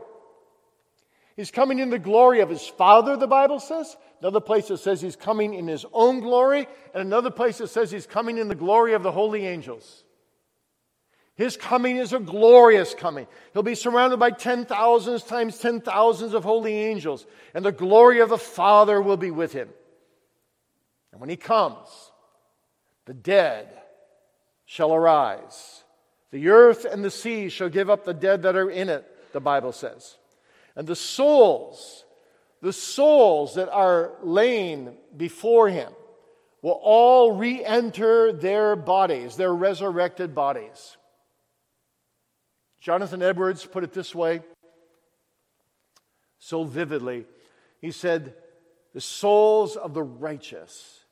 [1.40, 3.96] He's coming in the glory of his Father, the Bible says.
[4.20, 6.68] Another place it says he's coming in his own glory.
[6.92, 10.04] And another place it says he's coming in the glory of the holy angels.
[11.36, 13.26] His coming is a glorious coming.
[13.54, 17.24] He'll be surrounded by ten thousands times ten thousands of holy angels,
[17.54, 19.70] and the glory of the Father will be with him.
[21.10, 21.88] And when he comes,
[23.06, 23.66] the dead
[24.66, 25.84] shall arise.
[26.32, 29.40] The earth and the sea shall give up the dead that are in it, the
[29.40, 30.18] Bible says.
[30.76, 32.04] And the souls,
[32.62, 35.92] the souls that are laying before him,
[36.62, 40.96] will all re enter their bodies, their resurrected bodies.
[42.80, 44.40] Jonathan Edwards put it this way
[46.40, 47.26] so vividly.
[47.80, 48.34] He said,
[48.94, 51.04] The souls of the righteous,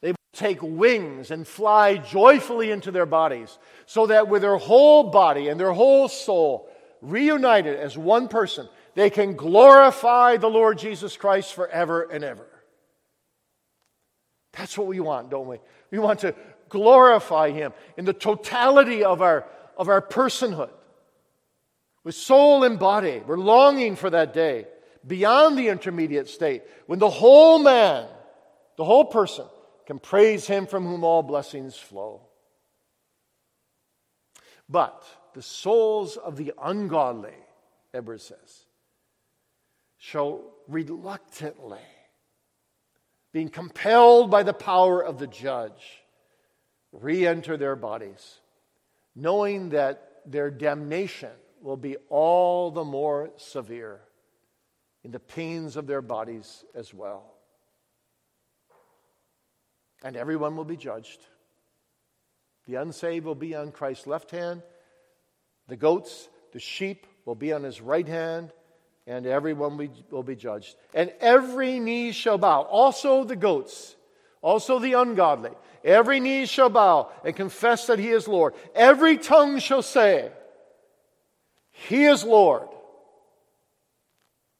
[0.00, 5.48] they take wings and fly joyfully into their bodies, so that with their whole body
[5.48, 6.70] and their whole soul,
[7.00, 8.68] reunited as one person,
[8.98, 12.48] they can glorify the Lord Jesus Christ forever and ever.
[14.54, 15.58] That's what we want, don't we?
[15.92, 16.34] We want to
[16.68, 19.46] glorify Him in the totality of our,
[19.76, 20.72] of our personhood
[22.02, 23.22] with soul and body.
[23.24, 24.66] We're longing for that day
[25.06, 28.08] beyond the intermediate state when the whole man,
[28.76, 29.46] the whole person,
[29.86, 32.22] can praise him from whom all blessings flow.
[34.68, 37.36] But the souls of the ungodly,
[37.94, 38.64] Edwards says,
[39.98, 41.78] shall reluctantly,
[43.32, 46.02] being compelled by the power of the judge,
[46.92, 48.40] re enter their bodies,
[49.14, 51.30] knowing that their damnation
[51.60, 54.00] will be all the more severe
[55.04, 57.34] in the pains of their bodies as well.
[60.02, 61.20] And everyone will be judged.
[62.66, 64.62] The unsaved will be on Christ's left hand,
[65.66, 68.52] the goats, the sheep will be on his right hand,
[69.08, 70.76] and everyone will be judged.
[70.92, 73.96] And every knee shall bow, also the goats,
[74.42, 75.50] also the ungodly.
[75.82, 78.54] Every knee shall bow and confess that he is Lord.
[78.74, 80.30] Every tongue shall say,
[81.70, 82.68] he is Lord.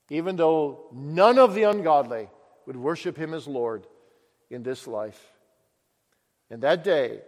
[0.09, 2.31] Even though none of the ungodly
[2.67, 3.87] would worship him as Lord
[4.49, 5.21] in this life.
[6.49, 7.21] And that day,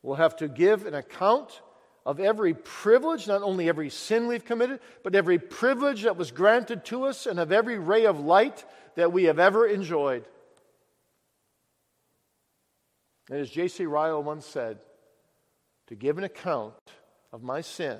[0.00, 1.60] we'll have to give an account
[2.06, 6.84] of every privilege, not only every sin we've committed, but every privilege that was granted
[6.84, 10.24] to us and of every ray of light that we have ever enjoyed.
[13.28, 13.86] And as J.C.
[13.86, 14.78] Ryle once said,
[15.88, 16.74] to give an account
[17.32, 17.98] of my sin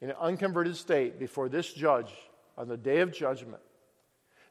[0.00, 2.12] in an unconverted state before this judge
[2.56, 3.62] on the day of judgment,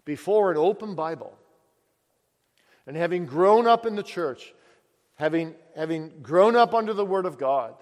[0.05, 1.35] before an open Bible,
[2.85, 4.53] and having grown up in the church,
[5.15, 7.73] having, having grown up under the Word of God,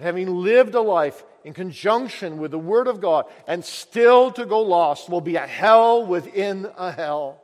[0.00, 4.60] having lived a life in conjunction with the Word of God, and still to go
[4.60, 7.42] lost will be a hell within a hell.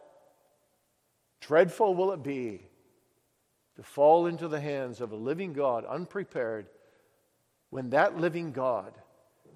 [1.40, 2.62] Dreadful will it be
[3.76, 6.66] to fall into the hands of a living God unprepared
[7.70, 8.92] when that living God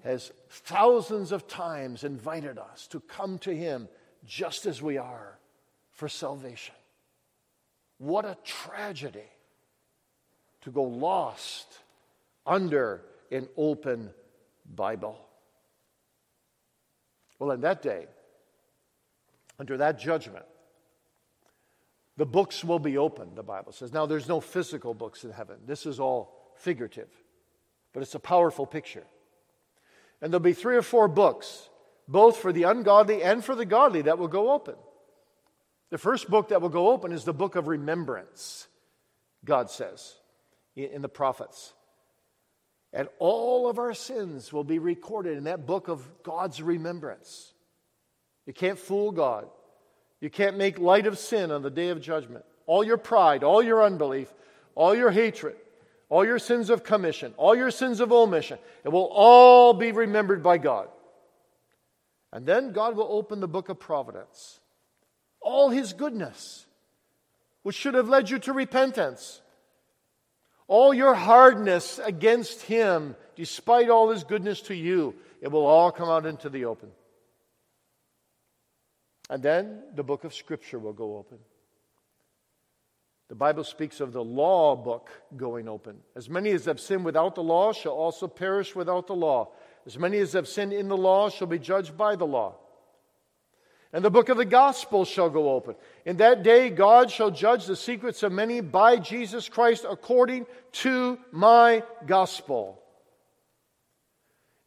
[0.03, 3.87] has thousands of times invited us to come to Him
[4.25, 5.37] just as we are
[5.91, 6.75] for salvation.
[7.99, 9.29] What a tragedy
[10.61, 11.67] to go lost
[12.47, 14.11] under an open
[14.73, 15.19] Bible.
[17.39, 18.07] Well, in that day,
[19.59, 20.45] under that judgment,
[22.15, 23.93] the books will be opened, the Bible says.
[23.93, 25.57] Now, there's no physical books in heaven.
[25.67, 27.09] This is all figurative,
[27.93, 29.05] but it's a powerful picture.
[30.21, 31.69] And there'll be three or four books,
[32.07, 34.75] both for the ungodly and for the godly, that will go open.
[35.91, 38.67] The first book that will go open is the book of remembrance,
[39.45, 40.15] God says
[40.75, 41.73] in the prophets.
[42.93, 47.53] And all of our sins will be recorded in that book of God's remembrance.
[48.45, 49.47] You can't fool God.
[50.21, 52.45] You can't make light of sin on the day of judgment.
[52.65, 54.33] All your pride, all your unbelief,
[54.73, 55.55] all your hatred,
[56.09, 58.57] all your sins of commission, all your sins of omission.
[58.83, 60.87] It will all be remembered by God.
[62.31, 64.59] And then God will open the book of providence.
[65.41, 66.65] All his goodness,
[67.63, 69.41] which should have led you to repentance.
[70.67, 76.09] All your hardness against him, despite all his goodness to you, it will all come
[76.09, 76.89] out into the open.
[79.29, 81.37] And then the book of Scripture will go open.
[83.29, 85.97] The Bible speaks of the law book going open.
[86.15, 89.49] As many as have sinned without the law shall also perish without the law.
[89.85, 92.55] As many as have sinned in the law shall be judged by the law.
[93.93, 95.75] And the book of the gospel shall go open.
[96.05, 101.17] In that day, God shall judge the secrets of many by Jesus Christ according to
[101.31, 102.81] my gospel.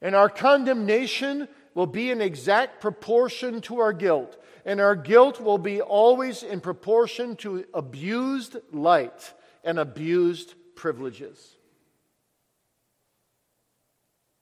[0.00, 5.58] And our condemnation will be in exact proportion to our guilt, and our guilt will
[5.58, 11.56] be always in proportion to abused light and abused privileges.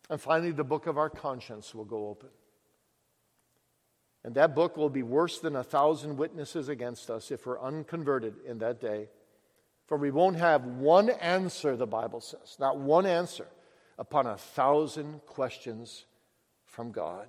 [0.09, 2.29] And finally, the book of our conscience will go open.
[4.25, 8.35] And that book will be worse than a thousand witnesses against us if we're unconverted
[8.47, 9.09] in that day.
[9.87, 13.47] For we won't have one answer, the Bible says, not one answer
[13.99, 16.05] upon a thousand questions
[16.67, 17.29] from God.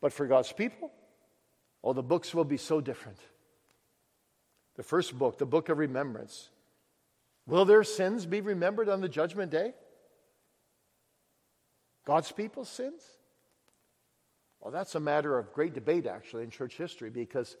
[0.00, 0.90] But for God's people,
[1.82, 3.18] oh, the books will be so different.
[4.76, 6.50] The first book, the book of remembrance,
[7.46, 9.74] will their sins be remembered on the judgment day?
[12.06, 13.02] God's people's sins?
[14.60, 17.56] Well, that's a matter of great debate, actually, in church history, because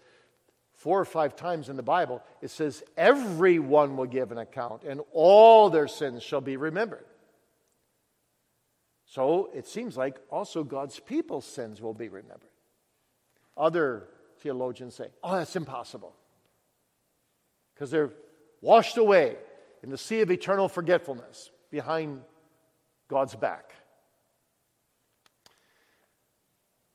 [0.74, 5.00] four or five times in the Bible it says, Everyone will give an account, and
[5.12, 7.04] all their sins shall be remembered.
[9.06, 12.50] So it seems like also God's people's sins will be remembered.
[13.56, 14.06] Other
[14.38, 16.14] theologians say, Oh, that's impossible.
[17.74, 18.10] Because they're
[18.60, 19.36] washed away
[19.82, 22.20] in the sea of eternal forgetfulness behind
[23.08, 23.72] God's back.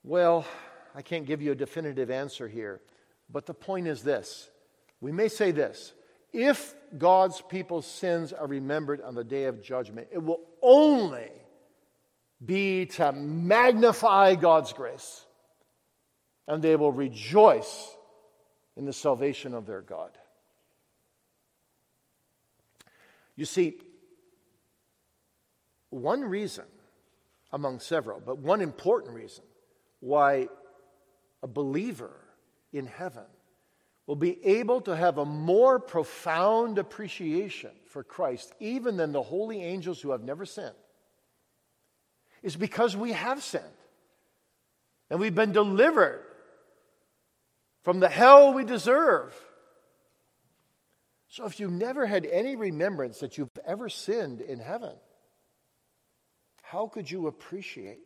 [0.06, 0.45] Well,
[0.93, 2.80] I can't give you a definitive answer here,
[3.28, 4.51] but the point is this.
[5.01, 5.93] We may say this
[6.32, 11.32] if God's people's sins are remembered on the day of judgment, it will only
[12.45, 15.26] be to magnify God's grace,
[16.47, 17.89] and they will rejoice
[18.78, 20.12] in the salvation of their God.
[23.36, 23.80] You see,
[25.89, 26.66] one reason,
[27.51, 29.43] among several, but one important reason
[29.99, 30.47] why
[31.41, 32.15] a believer
[32.71, 33.25] in heaven
[34.07, 39.63] will be able to have a more profound appreciation for Christ, even than the holy
[39.63, 40.75] angels who have never sinned,
[42.43, 43.63] is because we have sinned.
[45.09, 46.23] And we've been delivered
[47.83, 49.35] from the hell we deserve.
[51.27, 54.95] So, if you never had any remembrance that you've ever sinned in heaven,
[56.61, 57.99] how could you appreciate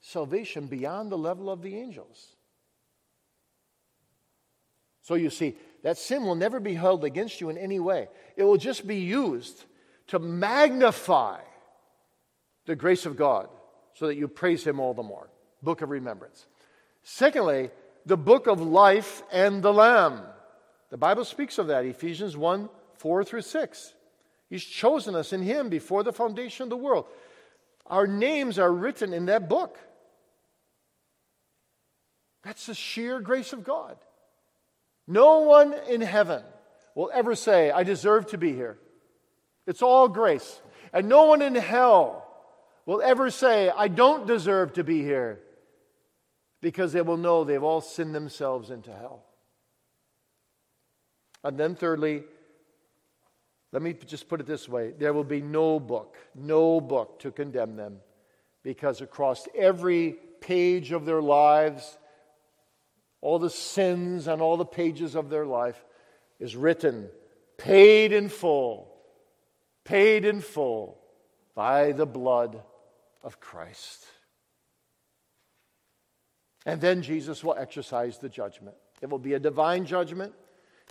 [0.00, 2.36] salvation beyond the level of the angels.
[5.02, 8.08] So you see, that sin will never be held against you in any way.
[8.36, 9.64] It will just be used
[10.08, 11.40] to magnify
[12.66, 13.48] the grace of God
[13.94, 15.28] so that you praise Him all the more.
[15.62, 16.46] Book of remembrance.
[17.02, 17.70] Secondly,
[18.06, 20.22] the book of life and the Lamb.
[20.90, 23.94] The Bible speaks of that, Ephesians 1 4 through 6.
[24.48, 27.06] He's chosen us in Him before the foundation of the world.
[27.86, 29.78] Our names are written in that book.
[32.42, 33.96] That's the sheer grace of God.
[35.06, 36.42] No one in heaven
[36.94, 38.78] will ever say, I deserve to be here.
[39.66, 40.60] It's all grace.
[40.92, 42.26] And no one in hell
[42.86, 45.40] will ever say, I don't deserve to be here,
[46.60, 49.24] because they will know they've all sinned themselves into hell.
[51.44, 52.24] And then, thirdly,
[53.72, 57.30] let me just put it this way there will be no book, no book to
[57.30, 57.98] condemn them,
[58.62, 61.96] because across every page of their lives,
[63.20, 65.84] all the sins on all the pages of their life
[66.38, 67.08] is written,
[67.58, 68.90] paid in full,
[69.84, 70.98] paid in full
[71.54, 72.62] by the blood
[73.22, 74.06] of Christ.
[76.64, 78.76] And then Jesus will exercise the judgment.
[79.02, 80.34] It will be a divine judgment,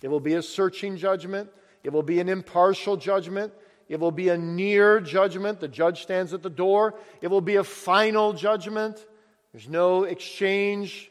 [0.02, 1.50] it will be a searching judgment,
[1.82, 3.52] it will be an impartial judgment.
[3.88, 5.58] It will be a near judgment.
[5.58, 6.94] The judge stands at the door.
[7.20, 9.04] It will be a final judgment.
[9.52, 11.09] There's no exchange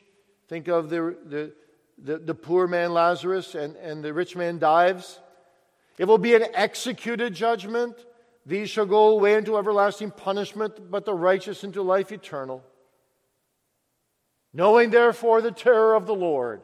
[0.50, 1.54] Think of the, the,
[2.00, 5.20] the, the, poor man Lazarus and, and the rich man Dives.
[6.00, 7.96] It will be an executed judgment.
[8.48, 12.64] These shall go away into everlasting punishment, but the righteous into life eternal.
[14.52, 16.62] Knowing therefore the terror of the Lord,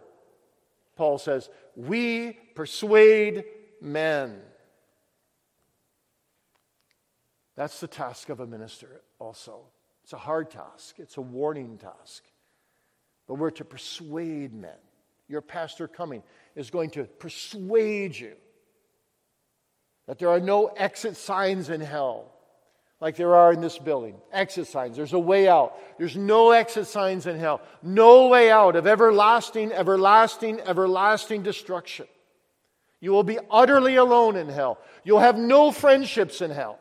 [0.95, 3.43] Paul says, we persuade
[3.81, 4.41] men.
[7.55, 9.59] That's the task of a minister, also.
[10.03, 12.23] It's a hard task, it's a warning task
[13.27, 14.77] but we're to persuade men.
[15.27, 16.23] Your pastor coming
[16.55, 18.33] is going to persuade you
[20.07, 22.31] that there are no exit signs in hell
[23.01, 24.15] like there are in this building.
[24.31, 24.95] Exit signs.
[24.95, 25.77] There's a way out.
[25.97, 27.61] There's no exit signs in hell.
[27.83, 32.07] No way out of everlasting, everlasting, everlasting destruction.
[33.01, 34.79] You will be utterly alone in hell.
[35.03, 36.79] You'll have no friendships in hell.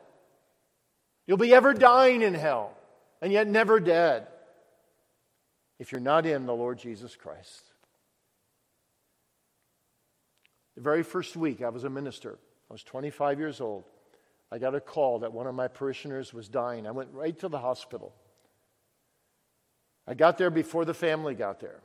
[1.27, 2.75] You'll be ever dying in hell
[3.21, 4.27] and yet never dead
[5.79, 7.63] if you're not in the Lord Jesus Christ.
[10.75, 12.37] The very first week I was a minister,
[12.69, 13.85] I was 25 years old.
[14.51, 16.85] I got a call that one of my parishioners was dying.
[16.85, 18.13] I went right to the hospital.
[20.07, 21.81] I got there before the family got there.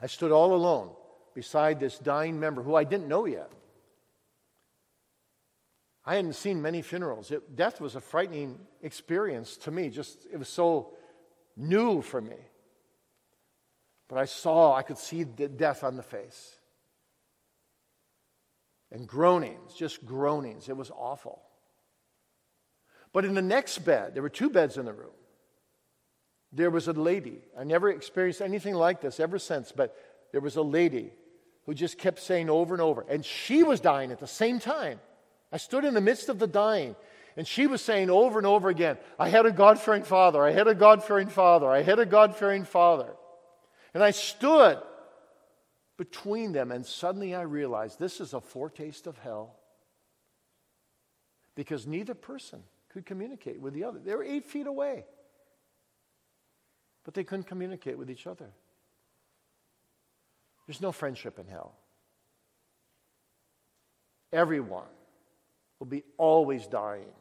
[0.00, 0.90] I stood all alone
[1.34, 3.50] beside this dying member who I didn't know yet.
[6.04, 7.30] I hadn't seen many funerals.
[7.30, 9.90] It, death was a frightening experience to me.
[9.90, 10.94] Just it was so
[11.60, 12.36] new for me.
[14.08, 16.56] But I saw, I could see the death on the face.
[18.90, 20.68] And groanings, just groanings.
[20.68, 21.40] It was awful.
[23.12, 25.10] But in the next bed, there were two beds in the room.
[26.52, 27.38] There was a lady.
[27.56, 29.96] I never experienced anything like this ever since, but
[30.32, 31.12] there was a lady
[31.66, 34.98] who just kept saying over and over, and she was dying at the same time.
[35.52, 36.96] I stood in the midst of the dying,
[37.36, 40.50] and she was saying over and over again, I had a God fearing father, I
[40.50, 43.14] had a God fearing father, I had a God fearing father.
[43.94, 44.78] And I stood
[45.96, 49.56] between them, and suddenly I realized this is a foretaste of hell.
[51.54, 53.98] Because neither person could communicate with the other.
[53.98, 55.04] They were eight feet away,
[57.04, 58.50] but they couldn't communicate with each other.
[60.66, 61.74] There's no friendship in hell.
[64.32, 64.86] Everyone
[65.78, 67.12] will be always dying,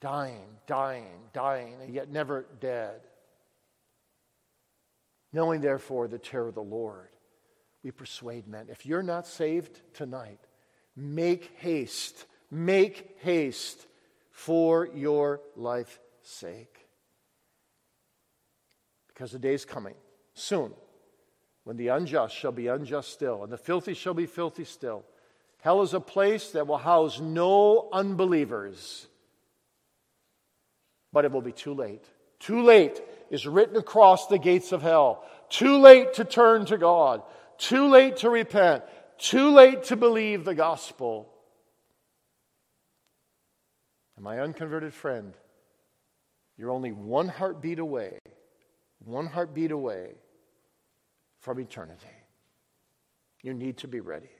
[0.00, 3.00] dying, dying, dying, and yet never dead.
[5.32, 7.08] Knowing, therefore, the terror of the Lord,
[7.84, 8.66] we persuade men.
[8.68, 10.40] If you're not saved tonight,
[10.96, 13.86] make haste, make haste
[14.30, 16.86] for your life's sake.
[19.08, 19.94] Because the day is coming
[20.34, 20.72] soon
[21.64, 25.04] when the unjust shall be unjust still, and the filthy shall be filthy still.
[25.60, 29.06] Hell is a place that will house no unbelievers,
[31.12, 32.04] but it will be too late.
[32.38, 33.00] Too late
[33.30, 35.24] is written across the gates of hell.
[35.48, 37.22] Too late to turn to God.
[37.58, 38.84] Too late to repent.
[39.18, 41.28] Too late to believe the gospel.
[44.16, 45.34] And my unconverted friend,
[46.56, 48.18] you're only one heartbeat away,
[49.04, 50.12] one heartbeat away
[51.40, 52.06] from eternity.
[53.42, 54.30] You need to be ready.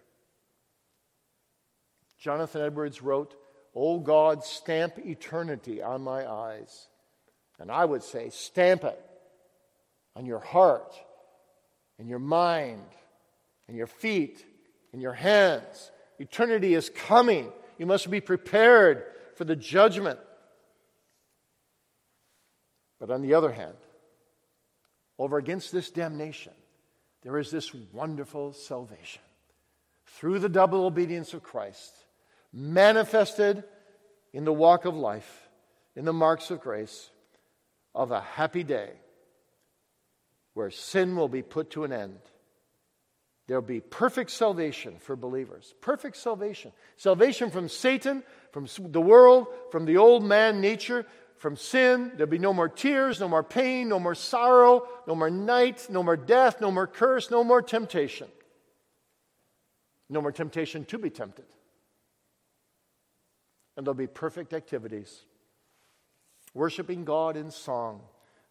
[2.19, 3.35] Jonathan Edwards wrote,
[3.75, 6.89] O God, stamp eternity on my eyes.
[7.59, 9.01] And I would say, stamp it
[10.17, 10.95] on your heart,
[11.99, 12.83] and your mind,
[13.69, 14.45] and your feet,
[14.93, 15.91] and your hands.
[16.19, 17.53] Eternity is coming.
[17.79, 19.05] You must be prepared
[19.37, 20.19] for the judgment.
[22.99, 23.77] But on the other hand,
[25.19, 26.53] over against this damnation,
[27.23, 29.23] there is this wonderful salvation
[30.07, 31.93] through the double obedience of Christ,
[32.53, 33.65] manifested
[34.33, 35.49] in the walk of life,
[35.97, 37.11] in the marks of grace,
[37.95, 38.91] of a happy day
[40.55, 42.19] where sin will be put to an end.
[43.47, 45.75] There'll be perfect salvation for believers.
[45.81, 46.73] Perfect salvation.
[46.97, 48.23] Salvation from Satan,
[48.53, 51.05] from the world, from the old man nature,
[51.37, 52.13] from sin.
[52.15, 56.03] There'll be no more tears, no more pain, no more sorrow, no more night, no
[56.03, 58.29] more death, no more curse, no more temptation.
[60.09, 61.47] No more temptation to be tempted.
[63.81, 65.23] And there'll be perfect activities
[66.53, 68.03] worshiping God in song,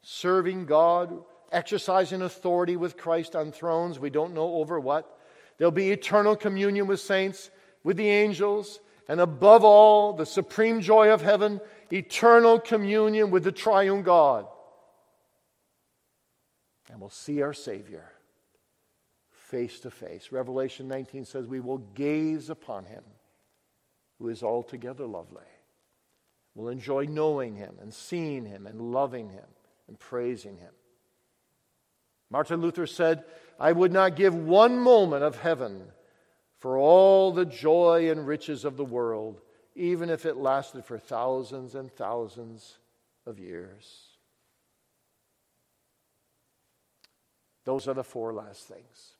[0.02, 4.00] serving God, exercising authority with Christ on thrones.
[4.00, 5.20] We don't know over what.
[5.60, 7.52] There'll be eternal communion with saints,
[7.84, 11.62] with the angels, and above all, the supreme joy of heaven
[11.94, 14.48] eternal communion with the triune God.
[16.90, 18.10] And we'll see our Savior
[19.30, 20.32] face to face.
[20.32, 23.04] Revelation 19 says, We will gaze upon him
[24.20, 25.42] who is altogether lovely.
[26.54, 29.46] We'll enjoy knowing him and seeing him and loving him
[29.88, 30.74] and praising him.
[32.30, 33.24] Martin Luther said,
[33.60, 35.84] I would not give one moment of heaven
[36.60, 39.42] for all the joy and riches of the world
[39.80, 42.80] even if it lasted for thousands and thousands
[43.26, 44.08] of years.
[47.64, 49.14] Those are the four last things.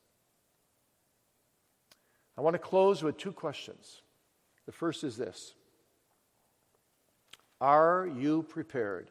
[2.38, 4.02] I want to close with two questions.
[4.70, 5.56] The first is this
[7.60, 9.10] Are you prepared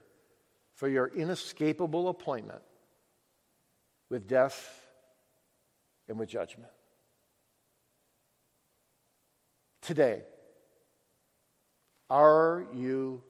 [0.76, 2.62] for your inescapable appointment
[4.08, 4.86] with death
[6.08, 6.70] and with judgment?
[9.82, 10.22] Today,
[12.08, 13.24] are you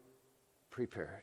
[0.69, 1.23] prepared?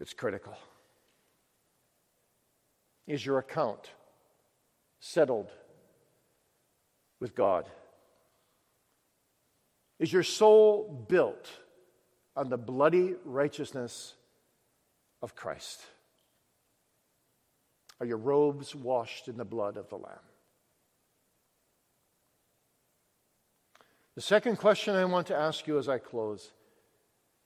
[0.00, 0.58] It's critical.
[3.06, 3.88] Is your account
[5.02, 5.50] settled
[7.20, 7.68] with God?
[9.98, 11.50] Is your soul built
[12.36, 14.14] on the bloody righteousness
[15.20, 15.82] of Christ?
[18.00, 20.14] Are your robes washed in the blood of the Lamb?
[24.14, 26.52] The second question I want to ask you as I close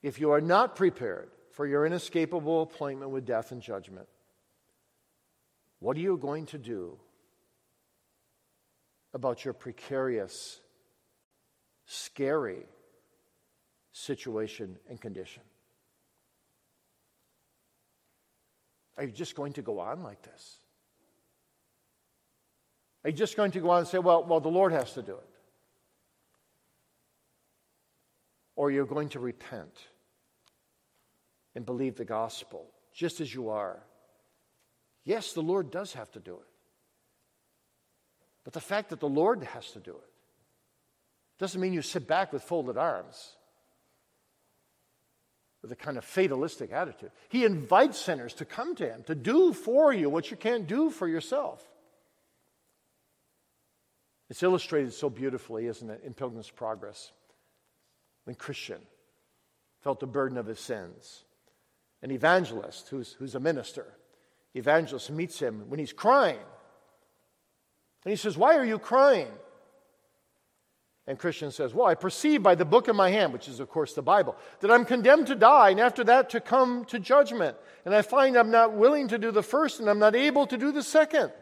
[0.02, 4.08] if you are not prepared for your inescapable appointment with death and judgment,
[5.78, 6.98] what are you going to do
[9.16, 10.60] about your precarious,
[11.86, 12.66] scary
[13.90, 15.42] situation and condition?
[18.98, 20.56] Are you just going to go on like this?
[23.04, 25.02] Are you just going to go on and say, well, well, the Lord has to
[25.02, 25.30] do it?
[28.54, 29.78] Or you're going to repent
[31.54, 33.82] and believe the gospel just as you are.
[35.04, 36.55] Yes, the Lord does have to do it.
[38.46, 40.12] But the fact that the Lord has to do it
[41.40, 43.34] doesn't mean you sit back with folded arms
[45.62, 47.10] with a kind of fatalistic attitude.
[47.28, 50.90] He invites sinners to come to Him, to do for you what you can't do
[50.90, 51.60] for yourself.
[54.30, 57.10] It's illustrated so beautifully, isn't it, in Pilgrim's Progress,
[58.26, 58.78] when Christian
[59.80, 61.24] felt the burden of his sins.
[62.00, 63.86] An evangelist, who's, who's a minister,
[64.54, 66.38] evangelist meets him when he's crying.
[68.06, 69.26] And he says, Why are you crying?
[71.08, 73.68] And Christian says, Well, I perceive by the book in my hand, which is, of
[73.68, 77.56] course, the Bible, that I'm condemned to die, and after that to come to judgment.
[77.84, 80.56] And I find I'm not willing to do the first, and I'm not able to
[80.56, 81.32] do the second.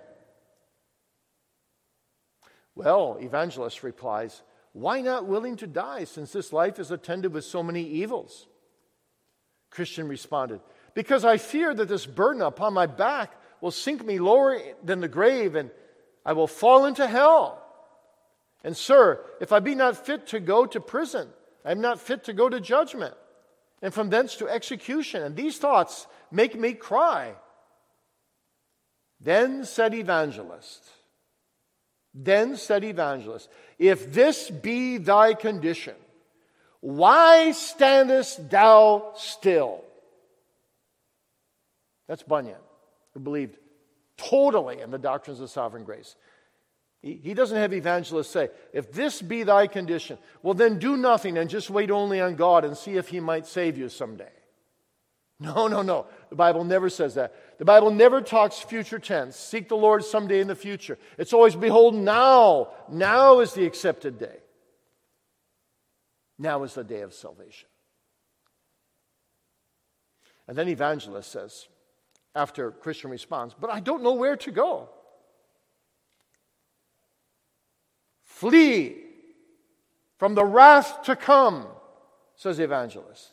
[2.74, 4.40] Well, evangelist replies,
[4.72, 8.46] Why not willing to die, since this life is attended with so many evils?
[9.68, 10.62] Christian responded,
[10.94, 15.08] Because I fear that this burden upon my back will sink me lower than the
[15.08, 15.70] grave, and
[16.24, 17.60] I will fall into hell.
[18.62, 21.28] And, sir, if I be not fit to go to prison,
[21.64, 23.14] I am not fit to go to judgment,
[23.82, 25.22] and from thence to execution.
[25.22, 27.34] And these thoughts make me cry.
[29.20, 30.82] Then said Evangelist,
[32.14, 33.48] then said Evangelist,
[33.78, 35.94] If this be thy condition,
[36.80, 39.82] why standest thou still?
[42.06, 42.60] That's Bunyan,
[43.14, 43.56] who believed
[44.16, 46.16] totally in the doctrines of sovereign grace.
[47.02, 51.50] He, doesn't have evangelists say, If this be thy condition, well, then do nothing and
[51.50, 54.30] just wait only on God and see if he might save you someday.
[55.40, 56.06] No, no, no.
[56.30, 57.58] The Bible never says that.
[57.58, 59.36] The Bible never talks future tense.
[59.36, 60.96] Seek the Lord someday in the future.
[61.18, 62.68] It's always, behold, now.
[62.88, 64.36] Now is the accepted day.
[66.38, 67.68] Now is the day of salvation.
[70.46, 71.66] And then evangelist says,
[72.34, 74.88] after Christian responds, but I don't know where to go.
[78.24, 78.96] Flee
[80.18, 81.66] from the wrath to come,
[82.34, 83.30] says the evangelist.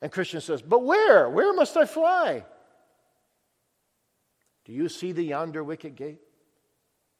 [0.00, 1.28] And Christian says, But where?
[1.28, 2.44] Where must I fly?
[4.64, 6.20] Do you see the yonder wicket gate?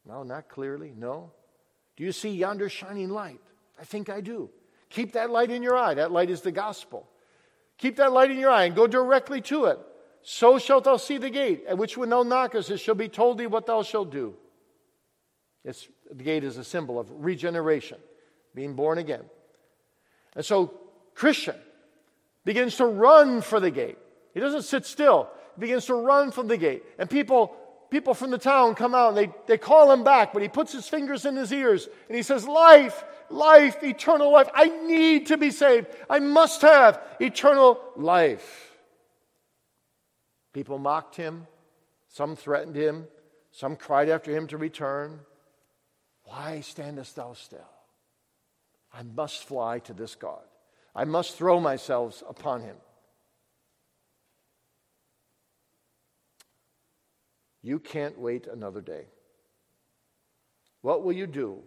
[0.07, 0.93] No, not clearly.
[0.97, 1.33] No.
[1.97, 3.41] Do you see yonder shining light?
[3.81, 4.51] I think I do.
[4.91, 5.95] Keep that light in your eye.
[5.95, 7.09] That light is the gospel.
[7.77, 9.79] Keep that light in your eye and go directly to it.
[10.23, 13.39] So shalt thou see the gate, at which when thou knockest, it shall be told
[13.39, 14.35] thee what thou shalt do.
[15.65, 17.99] It's, the gate is a symbol of regeneration,
[18.55, 19.25] being born again.
[20.35, 20.73] And so,
[21.15, 21.57] Christian,
[22.45, 23.99] begins to run for the gate.
[24.33, 26.83] He doesn't sit still, he begins to run from the gate.
[26.99, 27.55] And people,
[27.91, 30.73] people from the town come out and they, they call him back, but he puts
[30.73, 34.49] his fingers in his ears and he says, Life, life, eternal life.
[34.55, 35.89] I need to be saved.
[36.09, 38.68] I must have eternal life.
[40.53, 41.47] People mocked him,
[42.09, 43.07] some threatened him,
[43.53, 45.21] some cried after him to return.
[46.25, 47.71] Why standest thou still?
[48.93, 50.43] I must fly to this God.
[50.95, 52.77] I must throw myself upon him.
[57.63, 59.07] You can't wait another day.
[60.81, 61.63] What will you do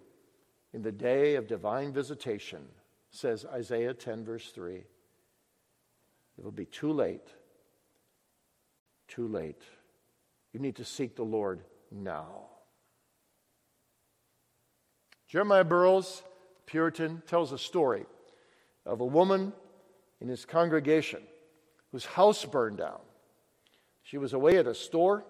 [0.74, 2.66] in the day of divine visitation?
[3.12, 4.76] Says Isaiah 10, verse 3.
[4.76, 7.28] It will be too late.
[9.12, 9.62] Too late.
[10.53, 11.59] You need to seek the Lord
[11.91, 12.45] now.
[15.28, 16.24] Jeremiah Burroughs,
[16.66, 18.05] Puritan, tells a story
[18.86, 19.51] of a woman
[20.22, 21.22] in his congregation
[21.91, 22.99] whose house burned down.
[24.01, 25.26] She was away at a store.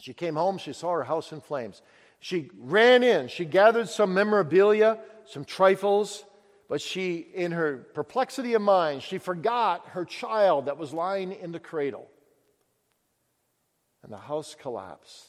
[0.00, 1.82] She came home, she saw her house in flames.
[2.20, 6.24] She ran in, she gathered some memorabilia, some trifles,
[6.68, 11.50] but she, in her perplexity of mind, she forgot her child that was lying in
[11.50, 12.08] the cradle.
[14.02, 15.28] And the house collapsed.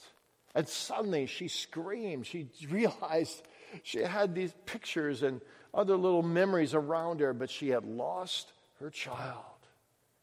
[0.55, 2.25] And suddenly she screamed.
[2.25, 3.43] She realized
[3.83, 5.41] she had these pictures and
[5.73, 9.43] other little memories around her, but she had lost her child.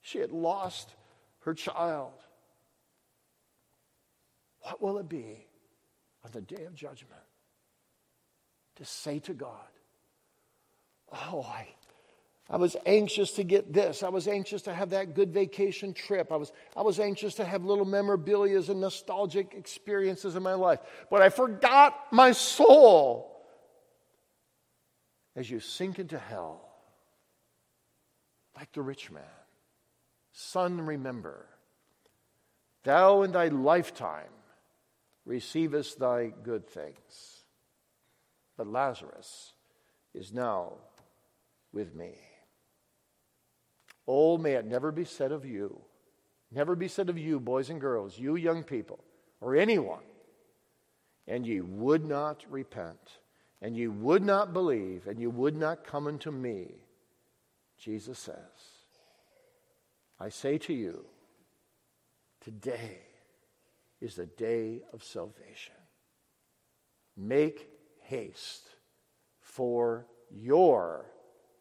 [0.00, 0.94] She had lost
[1.40, 2.12] her child.
[4.60, 5.46] What will it be
[6.24, 7.22] on the day of judgment?
[8.76, 9.68] to say to God,
[11.12, 11.68] Oh, I,
[12.48, 14.04] I was anxious to get this.
[14.04, 16.30] I was anxious to have that good vacation trip.
[16.30, 20.78] I was, I was anxious to have little memorabilia and nostalgic experiences in my life.
[21.10, 23.32] But I forgot my soul.
[25.34, 26.62] As you sink into hell,
[28.56, 29.22] like the rich man,
[30.32, 31.46] son, remember,
[32.84, 34.30] thou in thy lifetime
[35.24, 37.42] receivest thy good things.
[38.56, 39.52] But Lazarus
[40.14, 40.74] is now
[41.72, 42.14] with me.
[44.08, 45.80] Oh, may it never be said of you,
[46.50, 49.00] never be said of you, boys and girls, you young people,
[49.40, 50.04] or anyone,
[51.26, 53.18] and ye would not repent,
[53.60, 56.74] and ye would not believe, and ye would not come unto me.
[57.78, 58.36] Jesus says,
[60.20, 61.04] I say to you,
[62.40, 63.00] today
[64.00, 65.74] is the day of salvation.
[67.16, 67.68] Make
[68.02, 68.68] haste
[69.40, 71.06] for your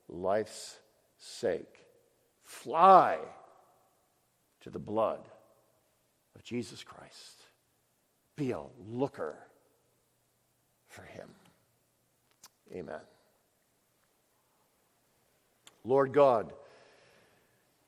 [0.08, 0.78] life's
[1.18, 1.85] sake.
[2.46, 3.18] Fly
[4.62, 5.20] to the blood
[6.36, 7.42] of Jesus Christ.
[8.36, 9.36] Be a looker
[10.88, 11.30] for him.
[12.74, 13.02] Amen.
[15.84, 16.52] Lord God,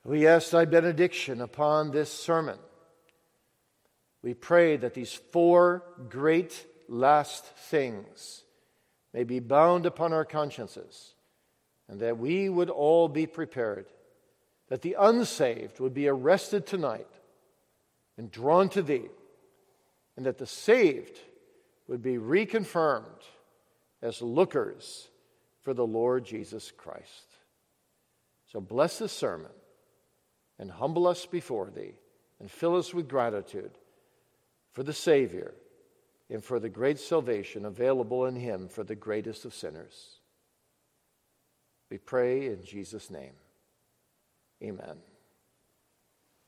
[0.04, 2.58] we ask thy benediction upon this sermon.
[4.22, 8.44] We pray that these four great last things
[9.12, 11.14] may be bound upon our consciences
[11.88, 13.86] and that we would all be prepared,
[14.68, 17.08] that the unsaved would be arrested tonight
[18.16, 19.08] and drawn to thee,
[20.16, 21.18] and that the saved
[21.86, 23.22] would be reconfirmed
[24.02, 25.08] as lookers
[25.62, 27.36] for the Lord Jesus Christ.
[28.52, 29.50] So bless this sermon
[30.58, 31.94] and humble us before thee
[32.40, 33.72] and fill us with gratitude
[34.72, 35.54] for the Savior
[36.30, 40.18] and for the great salvation available in him for the greatest of sinners.
[41.90, 43.32] We pray in Jesus' name.
[44.62, 45.07] Amen.